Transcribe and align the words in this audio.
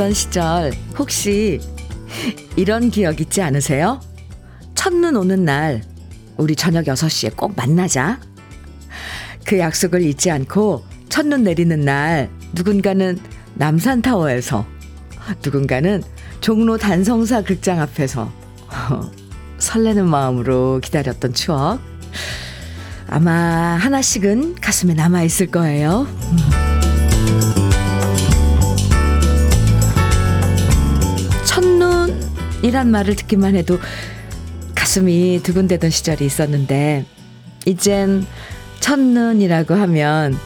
없던 0.00 0.14
시절 0.14 0.72
혹시 0.98 1.60
이런 2.56 2.90
기억 2.90 3.20
있지 3.20 3.42
않으세요? 3.42 4.00
첫눈 4.74 5.14
오는 5.14 5.44
날 5.44 5.82
우리 6.38 6.56
저녁 6.56 6.86
6시에 6.86 7.36
꼭 7.36 7.54
만나자. 7.54 8.18
그 9.44 9.58
약속을 9.58 10.02
잊지 10.02 10.30
않고 10.30 10.84
첫눈 11.10 11.44
내리는 11.44 11.78
날 11.80 12.30
누군가는 12.54 13.18
남산타워에서 13.54 14.66
누군가는 15.44 16.02
종로 16.40 16.78
단성사 16.78 17.42
극장 17.42 17.78
앞에서 17.80 18.32
설레는 19.58 20.08
마음으로 20.08 20.80
기다렸던 20.82 21.34
추억 21.34 21.78
아마 23.06 23.32
하나씩은 23.76 24.54
가슴에 24.56 24.94
남아 24.94 25.24
있을 25.24 25.48
거예요. 25.48 26.06
이란 32.62 32.90
말을 32.90 33.16
듣기만 33.16 33.56
해도 33.56 33.78
가슴이 34.74 35.40
두근대던 35.42 35.90
시절이 35.90 36.24
있었는데 36.24 37.04
이젠 37.66 38.26
첫눈이라고 38.80 39.74
하면 39.74 40.36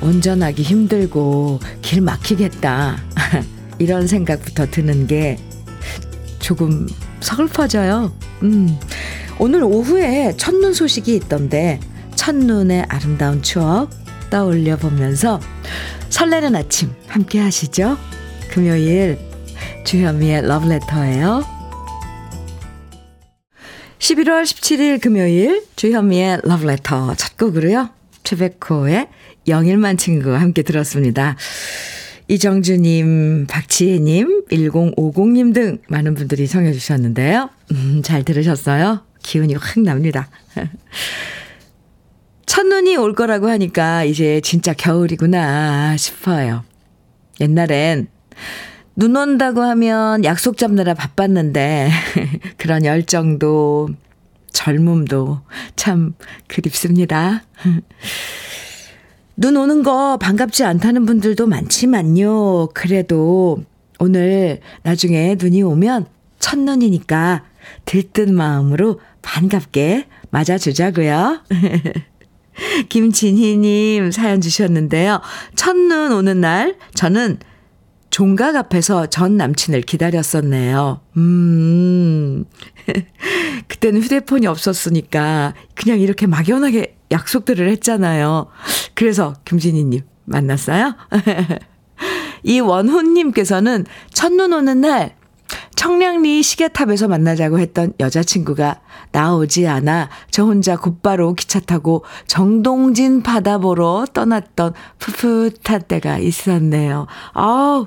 운전하기 0.00 0.62
힘들고 0.62 1.60
길 1.82 2.00
막히겠다 2.00 2.98
이런 3.78 4.06
생각부터 4.06 4.66
드는 4.66 5.06
게 5.06 5.38
조금 6.38 6.86
서글퍼져요. 7.20 8.12
음. 8.42 8.78
오늘 9.38 9.62
오후에 9.62 10.34
첫눈 10.36 10.74
소식이 10.74 11.14
있던데 11.16 11.80
첫눈의 12.16 12.86
아름다운 12.88 13.42
추억 13.42 13.90
떠올려 14.28 14.76
보면서 14.76 15.40
설레는 16.10 16.54
아침 16.56 16.90
함께 17.06 17.40
하시죠. 17.40 17.96
금요일 18.50 19.29
주현미의 19.84 20.46
러브레터예요. 20.46 21.44
11월 23.98 24.42
17일 24.44 25.00
금요일 25.00 25.64
주현미의 25.76 26.40
러브레터 26.44 27.14
첫 27.16 27.36
곡으로요. 27.36 27.90
최백호의 28.22 29.08
영일만 29.48 29.96
친구 29.96 30.34
함께 30.34 30.62
들었습니다. 30.62 31.36
이정주님, 32.28 33.46
박지혜님, 33.48 34.46
1050님 34.46 35.52
등 35.52 35.78
많은 35.88 36.14
분들이 36.14 36.46
청해 36.46 36.72
주셨는데요. 36.72 37.50
음, 37.72 38.02
잘 38.04 38.22
들으셨어요? 38.22 39.00
기운이 39.22 39.54
확 39.54 39.80
납니다. 39.80 40.28
첫눈이 42.46 42.96
올 42.96 43.14
거라고 43.14 43.48
하니까 43.48 44.04
이제 44.04 44.40
진짜 44.42 44.72
겨울이구나 44.72 45.96
싶어요. 45.96 46.64
옛날엔 47.40 48.08
눈 49.00 49.16
온다고 49.16 49.62
하면 49.62 50.26
약속 50.26 50.58
잡느라 50.58 50.92
바빴는데 50.92 51.90
그런 52.58 52.84
열정도 52.84 53.88
젊음도 54.52 55.40
참 55.74 56.12
그립습니다. 56.48 57.42
눈 59.36 59.56
오는 59.56 59.82
거 59.82 60.18
반갑지 60.18 60.64
않다는 60.64 61.06
분들도 61.06 61.46
많지만요. 61.46 62.68
그래도 62.74 63.64
오늘 63.98 64.60
나중에 64.82 65.34
눈이 65.40 65.62
오면 65.62 66.04
첫눈이니까 66.38 67.44
들뜬 67.86 68.34
마음으로 68.34 69.00
반갑게 69.22 70.08
맞아주자고요. 70.28 71.40
김진희님 72.90 74.10
사연 74.10 74.42
주셨는데요. 74.42 75.22
첫눈 75.56 76.12
오는 76.12 76.42
날 76.42 76.76
저는 76.92 77.38
종각 78.10 78.56
앞에서 78.56 79.06
전 79.06 79.36
남친을 79.36 79.82
기다렸었네요. 79.82 81.00
음. 81.16 82.44
그때는 83.68 84.02
휴대폰이 84.02 84.46
없었으니까 84.46 85.54
그냥 85.74 86.00
이렇게 86.00 86.26
막연하게 86.26 86.96
약속들을 87.12 87.68
했잖아요. 87.70 88.48
그래서 88.94 89.34
김진희님 89.44 90.02
만났어요? 90.24 90.94
이 92.42 92.60
원훈님께서는 92.60 93.84
첫눈 94.12 94.52
오는 94.52 94.80
날 94.80 95.14
청량리 95.76 96.42
시계탑에서 96.42 97.08
만나자고 97.08 97.58
했던 97.58 97.92
여자친구가 98.00 98.80
나오지 99.12 99.66
않아 99.66 100.08
저 100.30 100.44
혼자 100.44 100.76
곧바로 100.76 101.34
기차 101.34 101.58
타고 101.58 102.04
정동진 102.26 103.22
바다 103.22 103.58
보러 103.58 104.04
떠났던 104.12 104.74
풋풋한 104.98 105.82
때가 105.88 106.18
있었네요. 106.18 107.06
아우, 107.32 107.86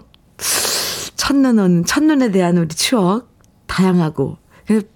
첫눈 1.15 1.59
온, 1.59 1.85
첫눈에 1.85 2.31
대한 2.31 2.57
우리 2.57 2.67
추억, 2.69 3.29
다양하고. 3.67 4.37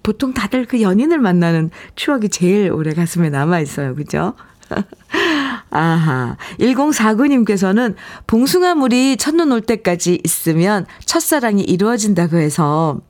보통 0.02 0.32
다들 0.32 0.66
그 0.66 0.80
연인을 0.80 1.18
만나는 1.18 1.70
추억이 1.94 2.28
제일 2.30 2.72
오래 2.72 2.94
가슴에 2.94 3.28
남아 3.28 3.60
있어요. 3.60 3.94
그죠? 3.94 4.34
아하. 5.70 6.36
1049님께서는 6.58 7.94
봉숭아 8.26 8.74
물이 8.74 9.16
첫눈 9.18 9.52
올 9.52 9.60
때까지 9.60 10.20
있으면 10.24 10.86
첫사랑이 11.04 11.62
이루어진다고 11.62 12.38
해서 12.38 13.00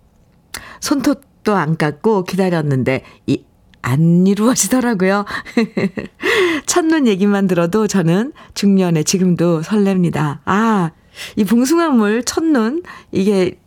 손톱도 0.80 1.54
안 1.54 1.76
깎고 1.76 2.24
기다렸는데 2.24 3.02
이, 3.26 3.44
안 3.82 4.26
이루어지더라고요. 4.26 5.24
첫눈 6.66 7.06
얘기만 7.06 7.46
들어도 7.46 7.86
저는 7.86 8.32
중년에 8.54 9.02
지금도 9.02 9.62
설렙니다. 9.62 10.40
아, 10.44 10.90
이 11.36 11.44
봉숭아물 11.44 12.24
첫눈 12.24 12.82
이게 13.12 13.58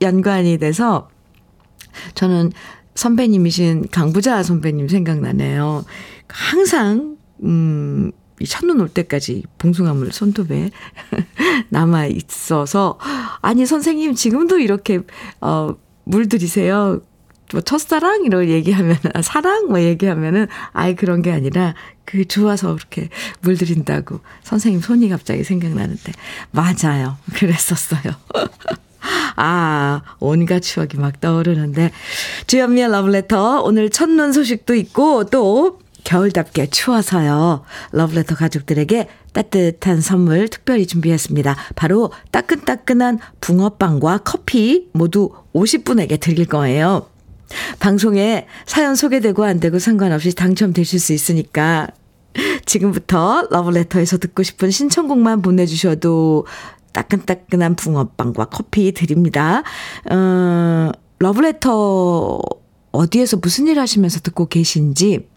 연관이 0.00 0.58
돼서 0.58 1.08
저는 2.14 2.52
선배님이신 2.94 3.88
강부자 3.90 4.42
선배님 4.42 4.88
생각나네요. 4.88 5.84
항상 6.28 7.16
음, 7.42 8.12
이 8.40 8.46
첫눈 8.46 8.80
올 8.80 8.88
때까지 8.88 9.44
봉숭아물 9.58 10.12
손톱에 10.12 10.70
남아 11.68 12.06
있어서 12.06 12.98
아니 13.42 13.66
선생님 13.66 14.14
지금도 14.14 14.58
이렇게 14.58 15.00
어 15.40 15.74
물들이세요. 16.04 17.00
뭐 17.52 17.60
첫사랑 17.60 18.24
이런 18.24 18.48
얘기하면 18.48 18.96
사랑 19.22 19.66
뭐 19.68 19.80
얘기하면은 19.80 20.46
아예 20.72 20.94
그런 20.94 21.20
게 21.20 21.32
아니라 21.32 21.74
그 22.10 22.26
좋아서 22.26 22.74
그렇게 22.74 23.08
물들인다고 23.40 24.20
선생님 24.42 24.80
손이 24.80 25.08
갑자기 25.08 25.44
생각나는데 25.44 26.12
맞아요. 26.50 27.16
그랬었어요. 27.34 28.14
아, 29.36 30.02
온갖 30.18 30.60
추억이 30.60 30.96
막 30.96 31.20
떠오르는데 31.20 31.90
주현미의 32.46 32.90
러브레터 32.90 33.62
오늘 33.62 33.88
첫눈 33.90 34.32
소식도 34.32 34.74
있고 34.74 35.24
또 35.24 35.78
겨울답게 36.04 36.70
추워서요. 36.70 37.62
러브레터 37.92 38.34
가족들에게 38.34 39.08
따뜻한 39.32 40.00
선물 40.00 40.48
특별히 40.48 40.86
준비했습니다. 40.86 41.56
바로 41.76 42.10
따끈따끈한 42.32 43.18
붕어빵과 43.40 44.18
커피 44.24 44.88
모두 44.92 45.30
50분에게 45.54 46.18
드릴 46.18 46.46
거예요. 46.46 47.06
방송에 47.78 48.46
사연 48.66 48.94
소개되고 48.94 49.44
안 49.44 49.60
되고 49.60 49.78
상관없이 49.78 50.34
당첨되실 50.34 51.00
수 51.00 51.12
있으니까 51.12 51.88
지금부터 52.70 53.48
러브레터에서 53.50 54.18
듣고 54.18 54.44
싶은 54.44 54.70
신청곡만 54.70 55.42
보내주셔도 55.42 56.46
따끈따끈한 56.92 57.74
붕어빵과 57.74 58.44
커피 58.44 58.92
드립니다. 58.92 59.64
어, 60.08 60.92
러브레터 61.18 62.38
어디에서 62.92 63.38
무슨 63.38 63.66
일 63.66 63.80
하시면서 63.80 64.20
듣고 64.20 64.46
계신지 64.46 65.28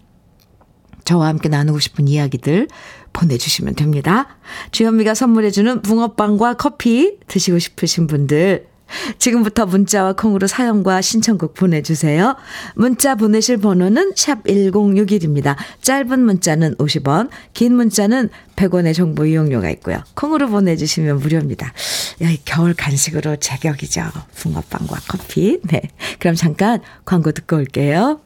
저와 1.06 1.28
함께 1.28 1.50
나누고 1.50 1.80
싶은 1.80 2.08
이야기들 2.08 2.68
보내주시면 3.14 3.74
됩니다. 3.76 4.38
주현미가 4.70 5.16
선물해주는 5.16 5.82
붕어빵과 5.82 6.54
커피 6.54 7.18
드시고 7.28 7.58
싶으신 7.58 8.06
분들 8.06 8.68
지금부터 9.18 9.66
문자와 9.66 10.14
콩으로 10.14 10.48
사연과 10.48 11.02
신청곡 11.02 11.54
보내주세요. 11.54 12.36
문자 12.76 13.16
보내실 13.16 13.58
번호는 13.58 14.14
샵 14.16 14.44
1061입니다. 14.44 15.56
짧은 15.82 16.20
문자는 16.20 16.76
50원, 16.76 17.30
긴 17.54 17.76
문자는 17.76 18.30
100원의 18.56 18.94
정보 18.94 19.26
이용료가 19.26 19.70
있고요. 19.72 20.04
콩으로 20.16 20.50
보내주시면 20.50 21.20
무료입니다. 21.20 21.74
야, 22.22 22.30
겨울 22.46 22.74
간식으로 22.74 23.38
제격이죠. 23.38 24.04
붕어빵과 24.36 25.00
커피. 25.08 25.60
네. 25.64 25.82
그럼 26.20 26.36
잠깐 26.36 26.80
광고 27.06 27.32
듣고 27.32 27.58
올게요. 27.58 28.20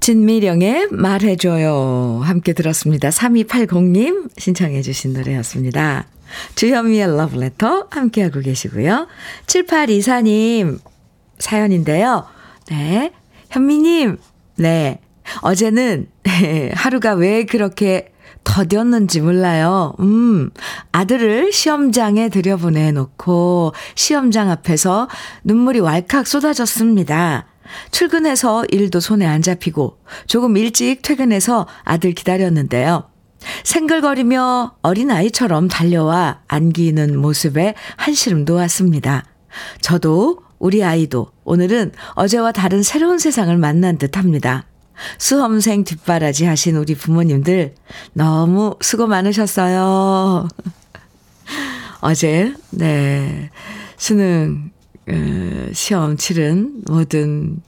진미령의 0.00 0.88
말해줘요. 0.90 2.20
함께 2.24 2.52
들었습니다. 2.52 3.08
3280님 3.10 4.30
신청해 4.38 4.82
주신 4.82 5.12
노래였습니다. 5.12 6.06
주현미의 6.54 7.16
러브레터 7.16 7.88
함께하고 7.90 8.40
계시고요. 8.40 9.06
7824님 9.46 10.78
사연인데요. 11.38 12.26
네. 12.70 13.12
현미님, 13.50 14.18
네. 14.56 15.00
어제는 15.42 16.08
하루가 16.74 17.14
왜 17.14 17.44
그렇게 17.44 18.12
더뎠는지 18.44 19.20
몰라요. 19.20 19.94
음, 20.00 20.50
아들을 20.92 21.52
시험장에 21.52 22.28
들여보내놓고 22.28 23.72
시험장 23.96 24.50
앞에서 24.50 25.08
눈물이 25.44 25.80
왈칵 25.80 26.26
쏟아졌습니다. 26.26 27.46
출근해서 27.90 28.64
일도 28.70 29.00
손에 29.00 29.26
안 29.26 29.42
잡히고 29.42 29.98
조금 30.28 30.56
일찍 30.56 31.02
퇴근해서 31.02 31.66
아들 31.82 32.12
기다렸는데요. 32.12 33.10
생글거리며 33.64 34.76
어린아이처럼 34.82 35.68
달려와 35.68 36.40
안기는 36.48 37.18
모습에 37.18 37.74
한시름 37.96 38.44
놓았습니다. 38.44 39.24
저도 39.80 40.40
우리 40.58 40.82
아이도 40.82 41.30
오늘은 41.44 41.92
어제와 42.14 42.52
다른 42.52 42.82
새로운 42.82 43.18
세상을 43.18 43.56
만난 43.58 43.98
듯 43.98 44.16
합니다. 44.16 44.66
수험생 45.18 45.84
뒷바라지 45.84 46.46
하신 46.46 46.76
우리 46.76 46.94
부모님들 46.94 47.74
너무 48.14 48.76
수고 48.80 49.06
많으셨어요. 49.06 50.48
어제, 52.00 52.54
네, 52.70 53.50
수능, 53.96 54.70
어, 55.08 55.68
시험 55.72 56.16
치른 56.16 56.82
모든 56.86 57.60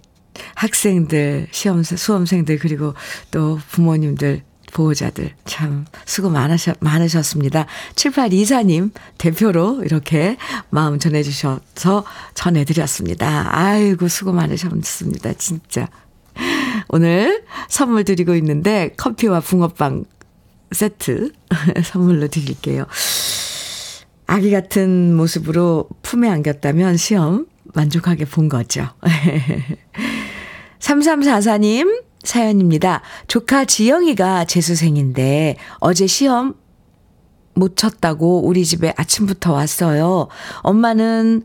학생들, 0.54 1.48
시험, 1.50 1.82
수험생들, 1.82 2.58
그리고 2.58 2.94
또 3.30 3.58
부모님들, 3.70 4.42
보호자들 4.72 5.32
참 5.44 5.84
수고 6.04 6.30
많으셨, 6.30 6.76
많으셨습니다. 6.80 7.66
7824님 7.94 8.90
대표로 9.18 9.82
이렇게 9.84 10.36
마음 10.70 10.98
전해주셔서 10.98 12.04
전해드렸습니다. 12.34 13.48
아이고, 13.56 14.08
수고 14.08 14.32
많으셨습니다. 14.32 15.34
진짜. 15.34 15.88
오늘 16.88 17.44
선물 17.68 18.04
드리고 18.04 18.34
있는데 18.36 18.94
커피와 18.96 19.40
붕어빵 19.40 20.04
세트 20.72 21.32
선물로 21.84 22.28
드릴게요. 22.28 22.86
아기 24.26 24.50
같은 24.50 25.14
모습으로 25.16 25.88
품에 26.02 26.28
안겼다면 26.28 26.96
시험 26.96 27.46
만족하게 27.74 28.26
본 28.26 28.48
거죠. 28.48 28.88
3344님 30.80 32.02
사연입니다. 32.22 33.02
조카 33.26 33.64
지영이가 33.64 34.44
재수생인데 34.44 35.56
어제 35.80 36.06
시험 36.06 36.54
못 37.54 37.76
쳤다고 37.76 38.46
우리 38.46 38.64
집에 38.64 38.94
아침부터 38.96 39.52
왔어요. 39.52 40.28
엄마는 40.60 41.42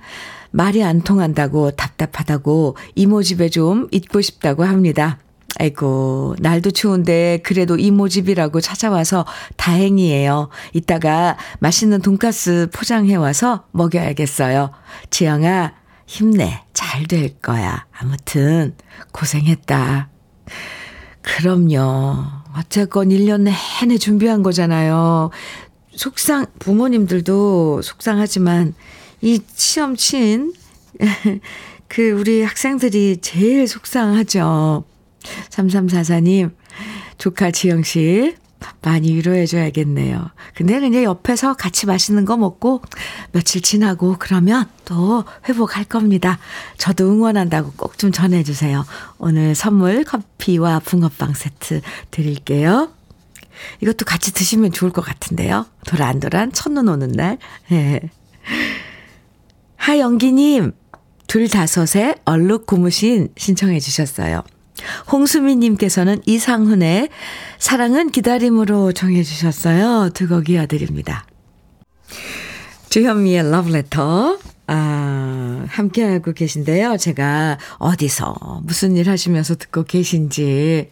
말이 0.52 0.84
안 0.84 1.02
통한다고 1.02 1.72
답답하다고 1.72 2.78
이모 2.96 3.24
집에 3.24 3.50
좀 3.50 3.88
있고 3.92 4.22
싶다고 4.22 4.64
합니다. 4.64 5.18
아이고, 5.60 6.36
날도 6.40 6.72
추운데 6.72 7.40
그래도 7.44 7.78
이모 7.78 8.10
집이라고 8.10 8.60
찾아와서 8.60 9.26
다행이에요. 9.56 10.50
이따가 10.74 11.38
맛있는 11.60 12.02
돈가스 12.02 12.70
포장해 12.74 13.16
와서 13.16 13.66
먹여야겠어요. 13.72 14.72
지영아, 15.12 15.74
힘내. 16.08 16.64
잘 16.74 17.06
될 17.08 17.40
거야. 17.40 17.86
아무튼, 17.92 18.76
고생했다. 19.12 20.13
그럼요. 21.22 22.16
어쨌건 22.58 23.10
1년 23.10 23.50
내내 23.82 23.98
준비한 23.98 24.44
거잖아요. 24.44 25.32
속상, 25.96 26.46
부모님들도 26.60 27.82
속상하지만 27.82 28.74
이 29.22 29.40
시험 29.56 29.96
친, 29.96 30.54
그 31.88 32.12
우리 32.12 32.44
학생들이 32.44 33.18
제일 33.22 33.68
속상하죠. 33.68 34.84
3344님, 35.50 36.52
조카 37.18 37.52
지영씨, 37.52 38.36
많이 38.82 39.14
위로해줘야겠네요. 39.14 40.30
근데 40.56 40.80
그냥 40.80 41.04
옆에서 41.04 41.54
같이 41.56 41.86
맛있는 41.86 42.26
거 42.26 42.38
먹고 42.38 42.82
며칠 43.32 43.62
지나고 43.62 44.16
그러면 44.20 44.68
또 44.86 45.24
회복할 45.48 45.84
겁니다. 45.86 46.40
저도 46.78 47.10
응원한다고 47.10 47.74
꼭 47.78 47.94
좀 47.98 48.12
전해주세요. 48.12 48.86
오늘 49.18 49.56
선물 49.56 50.04
커피와 50.04 50.80
붕어빵 50.80 51.34
세트 51.36 51.82
드릴게요. 52.12 52.90
이것도 53.82 54.04
같이 54.04 54.34
드시면 54.34 54.72
좋을 54.72 54.92
것 54.92 55.02
같은데요. 55.02 55.66
도란도란 55.88 56.52
첫눈 56.52 56.90
오는 56.90 57.08
날. 57.10 57.38
네. 57.70 58.02
하영기님, 59.78 60.74
둘 61.28 61.48
다섯에 61.48 62.16
얼룩 62.26 62.66
고무신 62.66 63.30
신청해 63.38 63.80
주셨어요. 63.80 64.44
홍수미님께서는 65.12 66.22
이상훈의 66.26 67.10
사랑은 67.60 68.12
기다림으로 68.12 68.92
정해주셨어요. 68.92 70.10
두 70.14 70.28
곡 70.28 70.50
이어드립니다. 70.50 71.26
주현미의 72.90 73.52
러브레터. 73.52 74.38
아, 74.68 75.66
함께하고 75.68 76.32
계신데요. 76.32 76.98
제가 76.98 77.58
어디서 77.80 78.62
무슨 78.64 78.96
일 78.96 79.10
하시면서 79.10 79.56
듣고 79.56 79.84
계신지 79.84 80.90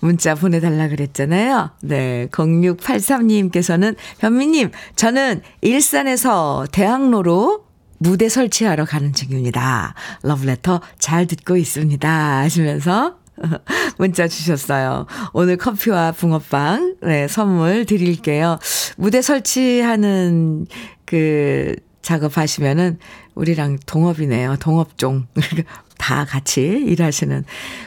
문자 0.00 0.34
보내달라 0.34 0.88
그랬잖아요. 0.88 1.70
네. 1.82 2.28
0683님께서는 2.30 3.96
현미님, 4.20 4.70
저는 4.96 5.42
일산에서 5.62 6.66
대학로로 6.72 7.64
무대 8.02 8.28
설치하러 8.28 8.84
가는 8.84 9.12
중입니다. 9.12 9.94
러브레터 10.22 10.80
잘 10.98 11.26
듣고 11.26 11.56
있습니다. 11.56 12.38
하시면서 12.40 13.18
문자 13.96 14.26
주셨어요. 14.26 15.06
오늘 15.32 15.56
커피와 15.56 16.10
붕어빵, 16.10 16.96
네, 17.02 17.28
선물 17.28 17.86
드릴게요. 17.86 18.58
무대 18.96 19.22
설치하는 19.22 20.66
그 21.06 21.76
작업하시면은 22.02 22.98
우리랑 23.36 23.78
동업이네요. 23.86 24.56
동업종. 24.56 25.28
다 25.96 26.24
같이 26.24 26.62
일하시는 26.62 27.44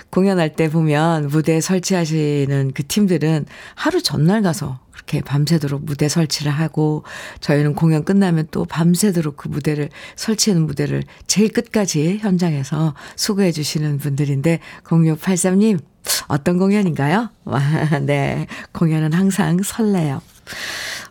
공연할 0.10 0.56
때 0.56 0.70
보면 0.70 1.28
무대 1.28 1.60
설치하시는 1.60 2.72
그 2.74 2.88
팀들은 2.88 3.46
하루 3.76 4.02
전날 4.02 4.42
가서 4.42 4.80
그렇게 4.96 5.22
밤새도록 5.22 5.84
무대 5.84 6.08
설치를 6.08 6.52
하고 6.52 7.04
저희는 7.42 7.76
공연 7.76 8.06
끝나면 8.06 8.48
또 8.50 8.64
밤새도록 8.64 9.36
그 9.36 9.50
무대를 9.50 9.90
설치하는 10.16 10.66
무대를 10.66 11.04
제일 11.28 11.50
끝까지 11.52 12.20
현장에서 12.22 12.96
수고해 13.18 13.52
주시는 13.52 13.98
분들인데 13.98 14.60
0683님 14.86 15.80
어떤 16.28 16.58
공연인가요? 16.58 17.30
네. 18.04 18.48
공연은 18.72 19.12
항상 19.12 19.60
설레요. 19.62 20.22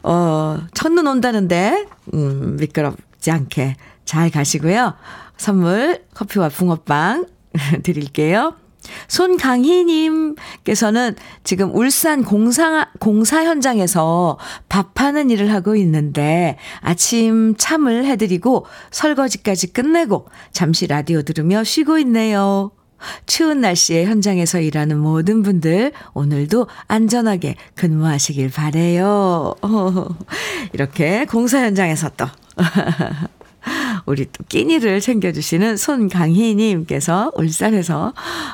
어, 0.02 0.60
첫눈 0.72 1.06
온다는데 1.06 1.86
음, 2.14 2.56
미끄럽지 2.56 3.30
않게 3.30 3.76
잘 4.06 4.30
가시고요. 4.30 4.94
선물 5.36 6.02
커피와 6.14 6.48
붕어빵 6.48 7.26
드릴게요. 7.82 8.54
손강희님께서는 9.08 11.16
지금 11.42 11.74
울산 11.74 12.22
공사, 12.24 12.88
공사 13.00 13.44
현장에서 13.44 14.38
밥하는 14.68 15.30
일을 15.30 15.52
하고 15.52 15.74
있는데 15.76 16.58
아침 16.80 17.54
참을 17.56 18.04
해드리고 18.04 18.66
설거지까지 18.90 19.72
끝내고 19.72 20.26
잠시 20.52 20.86
라디오 20.86 21.22
들으며 21.22 21.64
쉬고 21.64 21.98
있네요. 21.98 22.70
추운 23.26 23.60
날씨에 23.60 24.06
현장에서 24.06 24.60
일하는 24.60 24.98
모든 24.98 25.42
분들 25.42 25.92
오늘도 26.14 26.68
안전하게 26.86 27.56
근무하시길 27.74 28.50
바래요. 28.50 29.54
이렇게 30.72 31.26
공사 31.26 31.60
현장에서 31.60 32.10
또 32.16 32.26
우리 34.06 34.26
또 34.26 34.44
끼니를 34.48 35.00
챙겨주시는 35.00 35.76
손강희님께서 35.76 37.32
울산에서, 37.34 38.12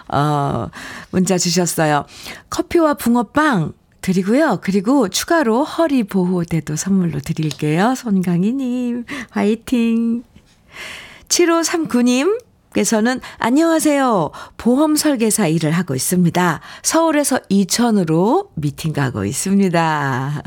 어, 0.08 0.68
문자 1.10 1.38
주셨어요. 1.38 2.04
커피와 2.50 2.94
붕어빵 2.94 3.72
드리고요. 4.00 4.60
그리고 4.62 5.08
추가로 5.08 5.64
허리 5.64 6.04
보호대도 6.04 6.76
선물로 6.76 7.20
드릴게요. 7.20 7.94
손강희님, 7.94 9.04
화이팅. 9.30 10.22
7539님, 11.28 12.40
께서는 12.72 13.20
안녕하세요. 13.38 14.30
보험 14.56 14.94
설계사 14.96 15.46
일을 15.48 15.72
하고 15.72 15.94
있습니다. 15.94 16.60
서울에서 16.82 17.40
이천으로 17.48 18.50
미팅 18.54 18.92
가고 18.92 19.24
있습니다. 19.24 20.42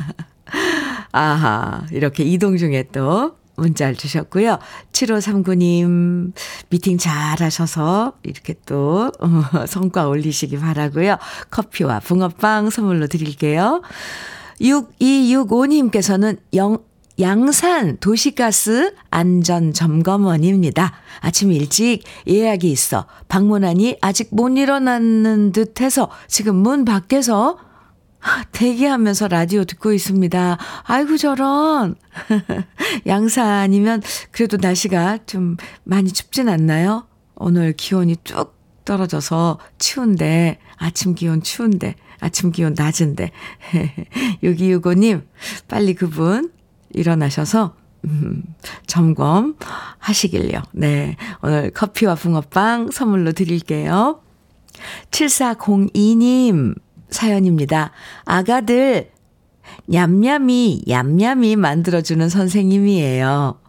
아하, 1.12 1.86
이렇게 1.91 2.24
이동 2.24 2.57
중에 2.57 2.86
또 2.91 3.36
문자를 3.55 3.95
주셨고요. 3.95 4.60
7539님, 4.91 6.33
미팅 6.69 6.98
잘 6.98 7.41
하셔서 7.41 8.13
이렇게 8.24 8.55
또 8.65 9.12
어, 9.19 9.65
성과 9.67 10.07
올리시기 10.07 10.57
바라고요. 10.60 11.17
커피와 11.51 12.00
붕어빵 12.00 12.69
선물로 12.69 13.07
드릴게요. 13.07 13.81
6265님께서는 14.62 16.38
영, 16.55 16.77
양산 17.19 17.98
도시가스 17.98 18.95
안전점검원입니다. 19.12 20.93
아침 21.19 21.51
일찍 21.51 22.01
예약이 22.27 22.72
있어 22.72 23.05
방문하니 23.27 23.98
아직 24.01 24.29
못 24.31 24.50
일어났는 24.57 25.51
듯 25.51 25.79
해서 25.81 26.10
지금 26.27 26.55
문 26.55 26.86
밖에서 26.86 27.57
대기하면서 28.51 29.27
라디오 29.27 29.63
듣고 29.63 29.94
있습니다. 29.94 30.58
아이고, 30.84 31.18
저런. 31.18 31.96
양산이면 33.06 34.01
그래도 34.32 34.58
날씨가 34.58 35.20
좀 35.25 35.58
많이 35.84 36.12
춥진 36.12 36.50
않나요? 36.50 37.08
오늘 37.36 37.74
기온이 37.74 38.15
쭉 38.24 38.56
떨어져서 38.86 39.60
추운데, 39.77 40.60
아침 40.77 41.15
기온 41.15 41.42
추운데, 41.42 41.96
아침 42.20 42.51
기온 42.51 42.74
낮은데. 42.77 43.32
6265님, 44.44 45.24
빨리 45.68 45.94
그분 45.94 46.51
일어나셔서, 46.92 47.75
음, 48.06 48.44
점검 48.86 49.56
하시길요. 50.00 50.62
네. 50.74 51.15
오늘 51.42 51.72
커피와 51.72 52.15
붕어빵 52.15 52.92
선물로 52.92 53.32
드릴게요. 53.32 54.22
7402님 55.12 56.75
사연입니다. 57.13 57.91
아가들 58.25 59.12
냠냠이 59.88 60.84
얌얌이 60.89 61.55
만들어주는 61.55 62.27
선생님이에요. 62.27 63.60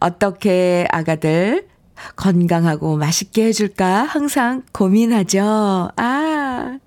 어떻게 0.00 0.86
아가들 0.90 1.66
건강하고 2.14 2.96
맛있게 2.96 3.46
해줄까 3.46 4.04
항상 4.04 4.62
고민하죠. 4.72 5.90
아, 5.96 6.78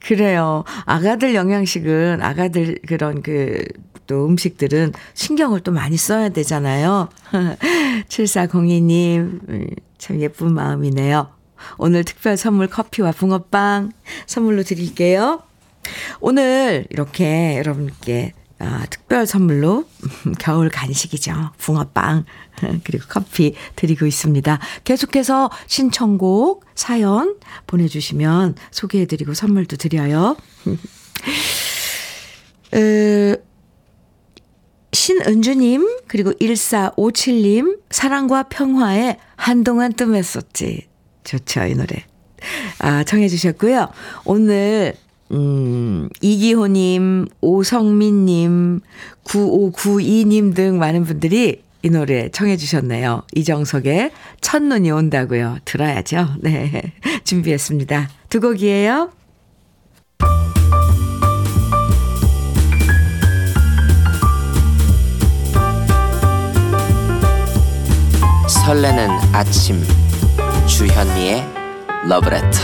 그래요. 0.00 0.64
아가들 0.86 1.34
영양식은 1.34 2.22
아가들 2.22 2.78
그런 2.86 3.22
그 3.22 3.64
또 4.06 4.26
음식들은 4.26 4.92
신경을 5.14 5.60
또 5.60 5.72
많이 5.72 5.96
써야 5.96 6.28
되잖아요. 6.28 7.08
7402님, 8.08 9.48
음, 9.48 9.66
참 9.98 10.20
예쁜 10.20 10.52
마음이네요. 10.52 11.28
오늘 11.78 12.04
특별 12.04 12.36
선물 12.36 12.68
커피와 12.68 13.12
붕어빵 13.12 13.92
선물로 14.26 14.62
드릴게요. 14.62 15.42
오늘 16.20 16.86
이렇게 16.90 17.56
여러분께 17.58 18.32
아, 18.58 18.86
특별 18.88 19.26
선물로 19.26 19.86
겨울 20.38 20.68
간식이죠. 20.68 21.50
붕어빵 21.58 22.24
그리고 22.84 23.04
커피 23.08 23.54
드리고 23.74 24.06
있습니다. 24.06 24.60
계속해서 24.84 25.50
신청곡 25.66 26.64
사연 26.76 27.36
보내주시면 27.66 28.54
소개해드리고 28.70 29.34
선물도 29.34 29.76
드려요. 29.78 30.36
으, 32.74 33.36
신은주님 34.92 35.98
그리고 36.06 36.32
1457님 36.34 37.80
사랑과 37.90 38.44
평화에 38.44 39.18
한동안 39.34 39.92
뜸했었지. 39.92 40.91
좋죠, 41.24 41.64
이 41.64 41.74
노래. 41.74 42.04
아, 42.78 43.04
청해주셨고요. 43.04 43.88
오늘, 44.24 44.94
음, 45.30 46.08
이기호님, 46.20 47.28
오성민님, 47.40 48.80
9592님 49.24 50.54
등 50.54 50.78
많은 50.78 51.04
분들이 51.04 51.62
이 51.84 51.90
노래 51.90 52.28
청해주셨네요. 52.28 53.22
이정석의 53.34 54.12
첫눈이 54.40 54.90
온다고요. 54.90 55.58
들어야죠. 55.64 56.28
네. 56.40 56.92
준비했습니다. 57.24 58.08
두 58.28 58.40
곡이에요. 58.40 59.10
설레는 68.64 69.08
아침 69.32 69.82
주현미의 70.82 71.44
러브레터 72.08 72.58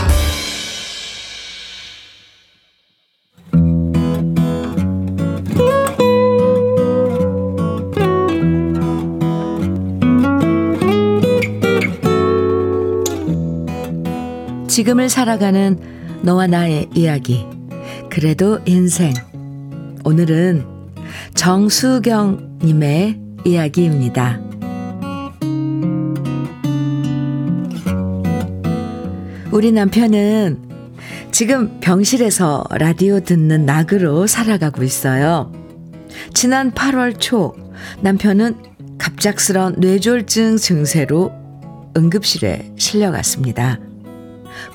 지금을 14.67 15.07
살아가는 15.07 15.79
너와 16.21 16.47
나의 16.47 16.89
이야기. 16.93 17.45
그래도 18.09 18.59
인생. 18.65 19.13
오늘은 20.03 20.65
정수경님의 21.35 23.19
이야기입니다. 23.45 24.48
우리 29.59 29.73
남편은 29.73 30.57
지금 31.33 31.81
병실에서 31.81 32.63
라디오 32.75 33.19
듣는 33.19 33.65
낙으로 33.65 34.25
살아가고 34.25 34.83
있어요. 34.83 35.51
지난 36.33 36.71
8월 36.71 37.19
초 37.19 37.53
남편은 37.99 38.55
갑작스런 38.97 39.75
뇌졸중 39.79 40.55
증세로 40.55 41.33
응급실에 41.97 42.71
실려갔습니다. 42.77 43.81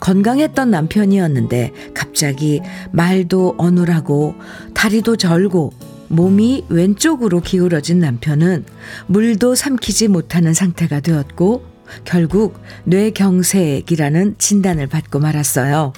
건강했던 0.00 0.70
남편이었는데 0.70 1.72
갑자기 1.94 2.60
말도 2.92 3.54
어눌하고 3.56 4.34
다리도 4.74 5.16
절고 5.16 5.72
몸이 6.08 6.66
왼쪽으로 6.68 7.40
기울어진 7.40 8.00
남편은 8.00 8.66
물도 9.06 9.54
삼키지 9.54 10.08
못하는 10.08 10.52
상태가 10.52 11.00
되었고 11.00 11.73
결국 12.04 12.60
뇌경색이라는 12.84 14.36
진단을 14.38 14.86
받고 14.86 15.18
말았어요. 15.20 15.92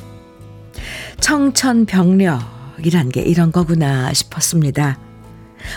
청천벽력이란 1.21 3.09
게 3.13 3.23
이런 3.23 3.53
거구나 3.53 4.13
싶었습니다. 4.13 4.99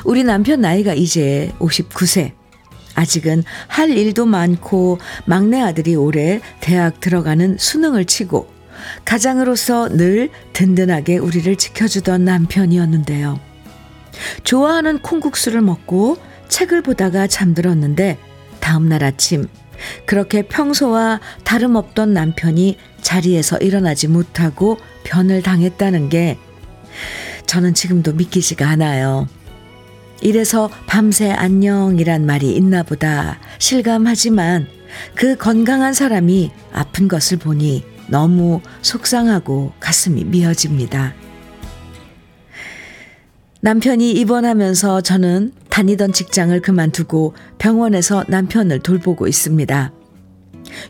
우리 0.06 0.24
남편 0.24 0.62
나이가 0.62 0.94
이제 0.94 1.52
59세. 1.60 2.34
아직은 2.96 3.44
할 3.68 3.92
일도 3.92 4.26
많고 4.26 5.00
막내 5.26 5.62
아들이 5.62 5.96
올해 5.96 6.42
대학 6.60 7.00
들어가는 7.00 7.58
수능을 7.58 8.06
치고 8.06 8.52
가장으로서 9.06 9.90
늘 9.90 10.30
든든하게 10.54 11.18
우리를 11.18 11.56
지켜주던 11.56 12.26
남편이었는데요. 12.26 13.40
좋아하는 14.44 15.00
콩국수를 15.00 15.62
먹고 15.62 16.18
책을 16.50 16.82
보다가 16.82 17.28
잠들었는데 17.28 18.18
다음날 18.60 19.04
아침 19.04 19.48
그렇게 20.06 20.44
평소와 20.44 21.20
다름없던 21.44 22.14
남편이 22.14 22.78
자리에서 23.02 23.58
일어나지 23.58 24.08
못하고 24.08 24.78
변을 25.04 25.42
당했다는 25.42 26.10
게 26.10 26.38
저는 27.46 27.74
지금도 27.74 28.14
믿기지가 28.14 28.68
않아요. 28.68 29.28
이래서 30.22 30.70
밤새 30.86 31.32
안녕이란 31.32 32.26
말이 32.26 32.52
있나 32.52 32.84
보다 32.84 33.40
실감하지만 33.58 34.68
그 35.16 35.36
건강한 35.38 35.94
사람이 35.94 36.52
아픈 36.74 37.08
것을 37.08 37.38
보니 37.38 37.86
너무 38.08 38.62
속상하고 38.82 39.74
가슴이 39.80 40.26
미어집니다. 40.26 41.14
남편이 43.62 44.12
입원하면서 44.12 45.02
저는 45.02 45.52
다니던 45.70 46.14
직장을 46.14 46.60
그만두고 46.62 47.34
병원에서 47.58 48.24
남편을 48.28 48.80
돌보고 48.80 49.28
있습니다. 49.28 49.92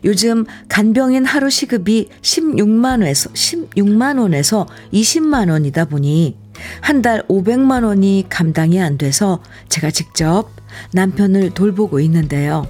요즘 0.04 0.44
간병인 0.68 1.24
하루 1.24 1.50
시급이 1.50 2.08
16만 2.22 3.00
원에서 3.00 3.30
16만 3.30 4.20
원에서 4.20 4.66
20만 4.92 5.50
원이다 5.50 5.86
보니 5.86 6.36
한 6.80 7.02
달 7.02 7.22
500만 7.28 7.84
원이 7.84 8.26
감당이 8.28 8.80
안 8.80 8.98
돼서 8.98 9.42
제가 9.68 9.90
직접 9.90 10.50
남편을 10.92 11.50
돌보고 11.50 11.98
있는데요. 12.00 12.66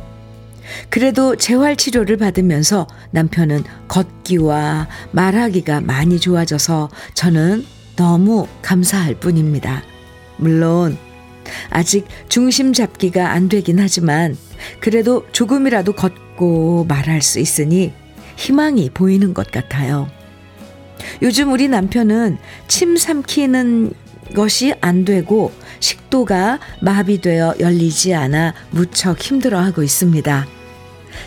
그래도 0.88 1.35
재활 1.35 1.75
치료를 1.75 2.16
받으면서 2.16 2.87
남편은 3.11 3.64
걷기와 3.88 4.87
말하기가 5.11 5.80
많이 5.80 6.21
좋아져서 6.21 6.90
저는 7.14 7.66
너무 7.97 8.47
감사할 8.62 9.16
뿐입니다. 9.16 9.83
물론 10.40 10.99
아직 11.70 12.06
중심 12.28 12.73
잡기가 12.73 13.30
안 13.30 13.49
되긴 13.49 13.78
하지만 13.78 14.37
그래도 14.80 15.26
조금이라도 15.32 15.92
걷고 15.92 16.87
말할 16.88 17.23
수 17.23 17.38
있으니 17.38 17.92
희망이 18.37 18.90
보이는 18.90 19.35
것 19.35 19.50
같아요. 19.50 20.09
요즘 21.23 21.52
우리 21.52 21.68
남편은 21.68 22.38
침 22.68 22.97
삼키는 22.97 23.92
것이 24.35 24.75
안 24.80 25.04
되고 25.04 25.52
식도가 25.80 26.61
마비되어 26.82 27.56
열리지 27.59 28.14
않아 28.14 28.54
무척 28.70 29.20
힘들어하고 29.20 29.82
있습니다. 29.82 30.47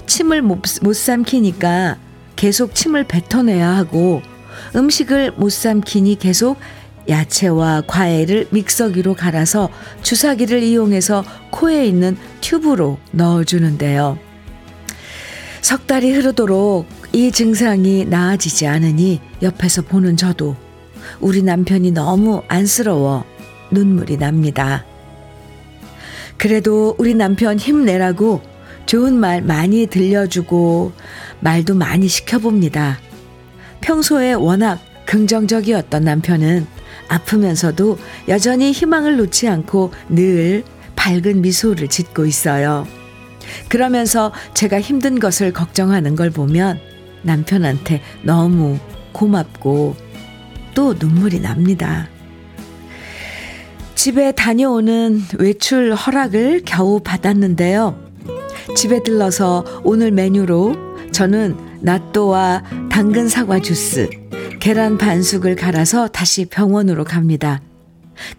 침을 0.05 0.41
못, 0.41 0.61
못 0.81 0.95
삼키니까 0.95 1.97
계속 2.35 2.75
침을 2.75 3.05
뱉어내야 3.05 3.75
하고 3.75 4.21
음식을 4.75 5.33
못 5.35 5.51
삼키니 5.51 6.17
계속 6.19 6.57
야채와 7.07 7.83
과일을 7.87 8.47
믹서기로 8.51 9.13
갈아서 9.15 9.69
주사기를 10.01 10.63
이용해서 10.63 11.23
코에 11.51 11.85
있는 11.85 12.17
튜브로 12.41 12.97
넣어주는데요. 13.11 14.17
석 15.61 15.87
달이 15.87 16.11
흐르도록 16.11 16.87
이 17.13 17.31
증상이 17.31 18.05
나아지지 18.05 18.67
않으니 18.67 19.21
옆에서 19.41 19.81
보는 19.83 20.17
저도 20.17 20.55
우리 21.19 21.41
남편이 21.41 21.91
너무 21.91 22.43
안쓰러워 22.47 23.23
눈물이 23.71 24.17
납니다. 24.17 24.85
그래도 26.37 26.95
우리 26.97 27.13
남편 27.13 27.57
힘내라고 27.57 28.41
좋은 28.85 29.13
말 29.13 29.41
많이 29.41 29.87
들려주고 29.87 30.91
말도 31.39 31.75
많이 31.75 32.07
시켜봅니다. 32.07 32.99
평소에 33.81 34.33
워낙 34.33 34.79
긍정적이었던 35.05 36.03
남편은 36.03 36.67
아프면서도 37.07 37.97
여전히 38.27 38.71
희망을 38.71 39.17
놓지 39.17 39.47
않고 39.47 39.91
늘 40.09 40.63
밝은 40.95 41.41
미소를 41.41 41.87
짓고 41.87 42.25
있어요. 42.25 42.87
그러면서 43.67 44.31
제가 44.53 44.79
힘든 44.79 45.19
것을 45.19 45.51
걱정하는 45.51 46.15
걸 46.15 46.29
보면 46.29 46.79
남편한테 47.23 48.01
너무 48.23 48.77
고맙고 49.11 49.95
또 50.73 50.93
눈물이 50.93 51.41
납니다. 51.41 52.07
집에 53.95 54.31
다녀오는 54.31 55.21
외출 55.37 55.93
허락을 55.93 56.63
겨우 56.65 56.99
받았는데요. 56.99 57.97
집에 58.75 59.01
들러서 59.03 59.63
오늘 59.83 60.11
메뉴로 60.11 60.75
저는 61.11 61.55
낫또와 61.81 62.63
당근 62.89 63.29
사과 63.29 63.59
주스, 63.59 64.09
계란 64.63 64.97
반숙을 64.97 65.57
갈아서 65.57 66.07
다시 66.07 66.45
병원으로 66.45 67.03
갑니다. 67.03 67.61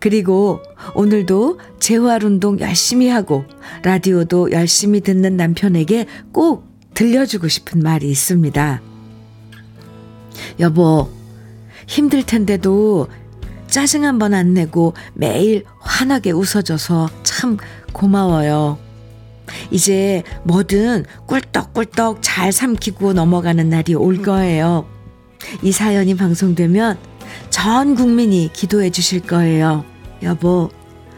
그리고 0.01 0.63
오늘도 0.95 1.61
재활 1.81 2.25
운동 2.25 2.59
열심히 2.61 3.11
하고 3.11 3.45
라디오도 3.83 4.51
열심히 4.51 5.03
듣는 5.03 5.37
남편에게 5.37 6.07
꼭 6.33 6.67
들려주고 6.95 7.49
싶은 7.49 7.83
말이 7.83 8.11
있습니다. 8.11 8.81
여보, 10.61 11.11
힘들 11.87 12.23
텐데도 12.23 13.09
짜증 13.67 14.05
한 14.07 14.19
번 14.19 14.33
안 14.33 14.55
내고 14.55 14.95
매일 15.13 15.65
환하게 15.81 16.31
웃어줘서 16.31 17.11
참 17.23 17.59
고마워요. 17.93 18.79
이제 19.71 20.23
뭐든 20.45 21.05
꿀떡꿀떡 21.27 22.21
잘 22.23 22.51
삼키고 22.51 23.13
넘어가는 23.13 23.69
날이 23.69 23.95
올 23.95 24.23
거예요. 24.23 24.94
이 25.63 25.73
사연이 25.73 26.17
방송되면 26.17 26.99
전 27.51 27.95
국민이 27.95 28.51
기도해 28.53 28.91
주실 28.91 29.21
거예요. 29.21 29.85
여보, 30.23 30.71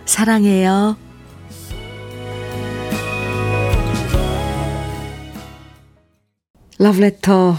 사랑해요. 0.05 0.97
러브레터. 6.79 7.57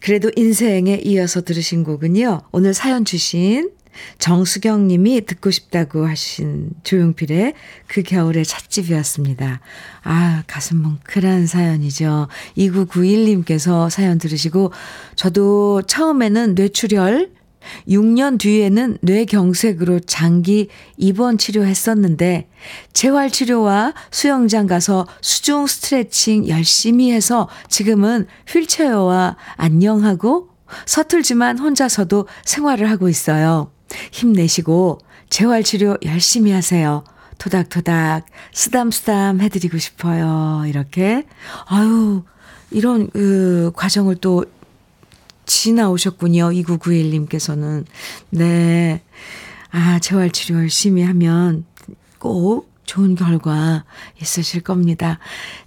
그래도 0.00 0.30
인생에 0.34 1.00
이어서 1.04 1.42
들으신 1.42 1.84
곡은요. 1.84 2.42
오늘 2.50 2.74
사연 2.74 3.04
주신 3.04 3.70
정수경 4.18 4.88
님이 4.88 5.20
듣고 5.22 5.50
싶다고 5.50 6.06
하신 6.06 6.70
조용필의 6.82 7.54
그 7.86 8.02
겨울의 8.02 8.44
찻집이었습니다. 8.44 9.60
아, 10.04 10.42
가슴 10.46 10.78
뭉클한 10.78 11.46
사연이죠. 11.46 12.28
2991님께서 12.56 13.90
사연 13.90 14.18
들으시고, 14.18 14.72
저도 15.16 15.82
처음에는 15.82 16.54
뇌출혈, 16.54 17.30
6년 17.88 18.40
뒤에는 18.40 18.98
뇌경색으로 19.02 20.00
장기 20.00 20.68
입원 20.96 21.38
치료했었는데, 21.38 22.48
재활 22.92 23.30
치료와 23.30 23.94
수영장 24.10 24.66
가서 24.66 25.06
수중 25.20 25.66
스트레칭 25.66 26.48
열심히 26.48 27.12
해서 27.12 27.48
지금은 27.68 28.26
휠체어와 28.48 29.36
안녕하고 29.56 30.48
서툴지만 30.86 31.58
혼자서도 31.58 32.26
생활을 32.44 32.90
하고 32.90 33.08
있어요. 33.08 33.70
힘내시고 34.10 34.98
재활치료 35.30 35.98
열심히 36.04 36.52
하세요. 36.52 37.04
토닥토닥 37.38 38.26
쓰담쓰담 38.52 39.40
해드리고 39.40 39.78
싶어요. 39.78 40.64
이렇게 40.66 41.26
아유 41.66 42.22
이런 42.70 43.10
그 43.10 43.72
과정을 43.74 44.16
또 44.16 44.44
지나오셨군요. 45.46 46.50
2991님께서는 46.50 47.84
네. 48.30 49.02
아 49.70 49.98
재활치료 49.98 50.58
열심히 50.58 51.02
하면 51.02 51.64
꼭 52.18 52.71
좋은 52.84 53.14
결과 53.14 53.84
있으실 54.20 54.60
겁니다. 54.62 55.18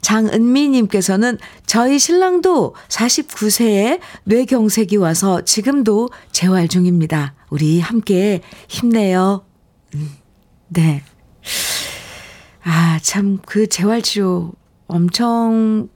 장은미님께서는 0.02 1.38
저희 1.66 1.98
신랑도 2.00 2.76
49세에 2.88 4.00
뇌경색이 4.26 4.98
와서 4.98 5.44
지금도 5.44 6.10
재활 6.32 6.68
중입니다. 6.68 7.34
우리 7.50 7.80
함께 7.80 8.42
힘내요. 8.68 9.46
음, 9.96 10.12
네. 10.68 11.04
아, 12.64 13.00
참, 13.02 13.40
그 13.46 13.68
재활치료 13.68 14.52
엄청 14.88 15.90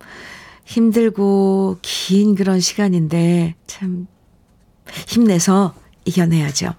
힘들고 0.66 1.80
긴 1.82 2.36
그런 2.36 2.60
시간인데 2.60 3.56
참 3.66 4.08
힘내서 5.08 5.74
이겨내야죠. 6.06 6.74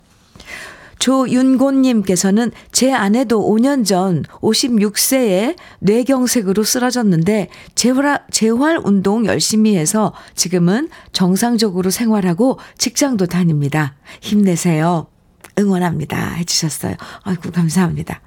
조윤곤님께서는 1.01 2.53
제 2.71 2.93
아내도 2.93 3.41
5년 3.51 3.85
전 3.85 4.23
56세에 4.41 5.57
뇌경색으로 5.81 6.63
쓰러졌는데 6.63 7.49
재활, 7.75 8.23
재활 8.31 8.79
운동 8.85 9.27
열심히 9.27 9.77
해서 9.77 10.13
지금은 10.37 10.89
정상적으로 11.13 11.91
생활하고 11.91 12.59
직장도 12.79 13.27
다닙니다. 13.27 13.97
힘내세요. 14.21 15.09
응원합니다. 15.59 16.35
해주셨어요. 16.35 16.95
아이고, 17.23 17.51
감사합니다. 17.51 18.21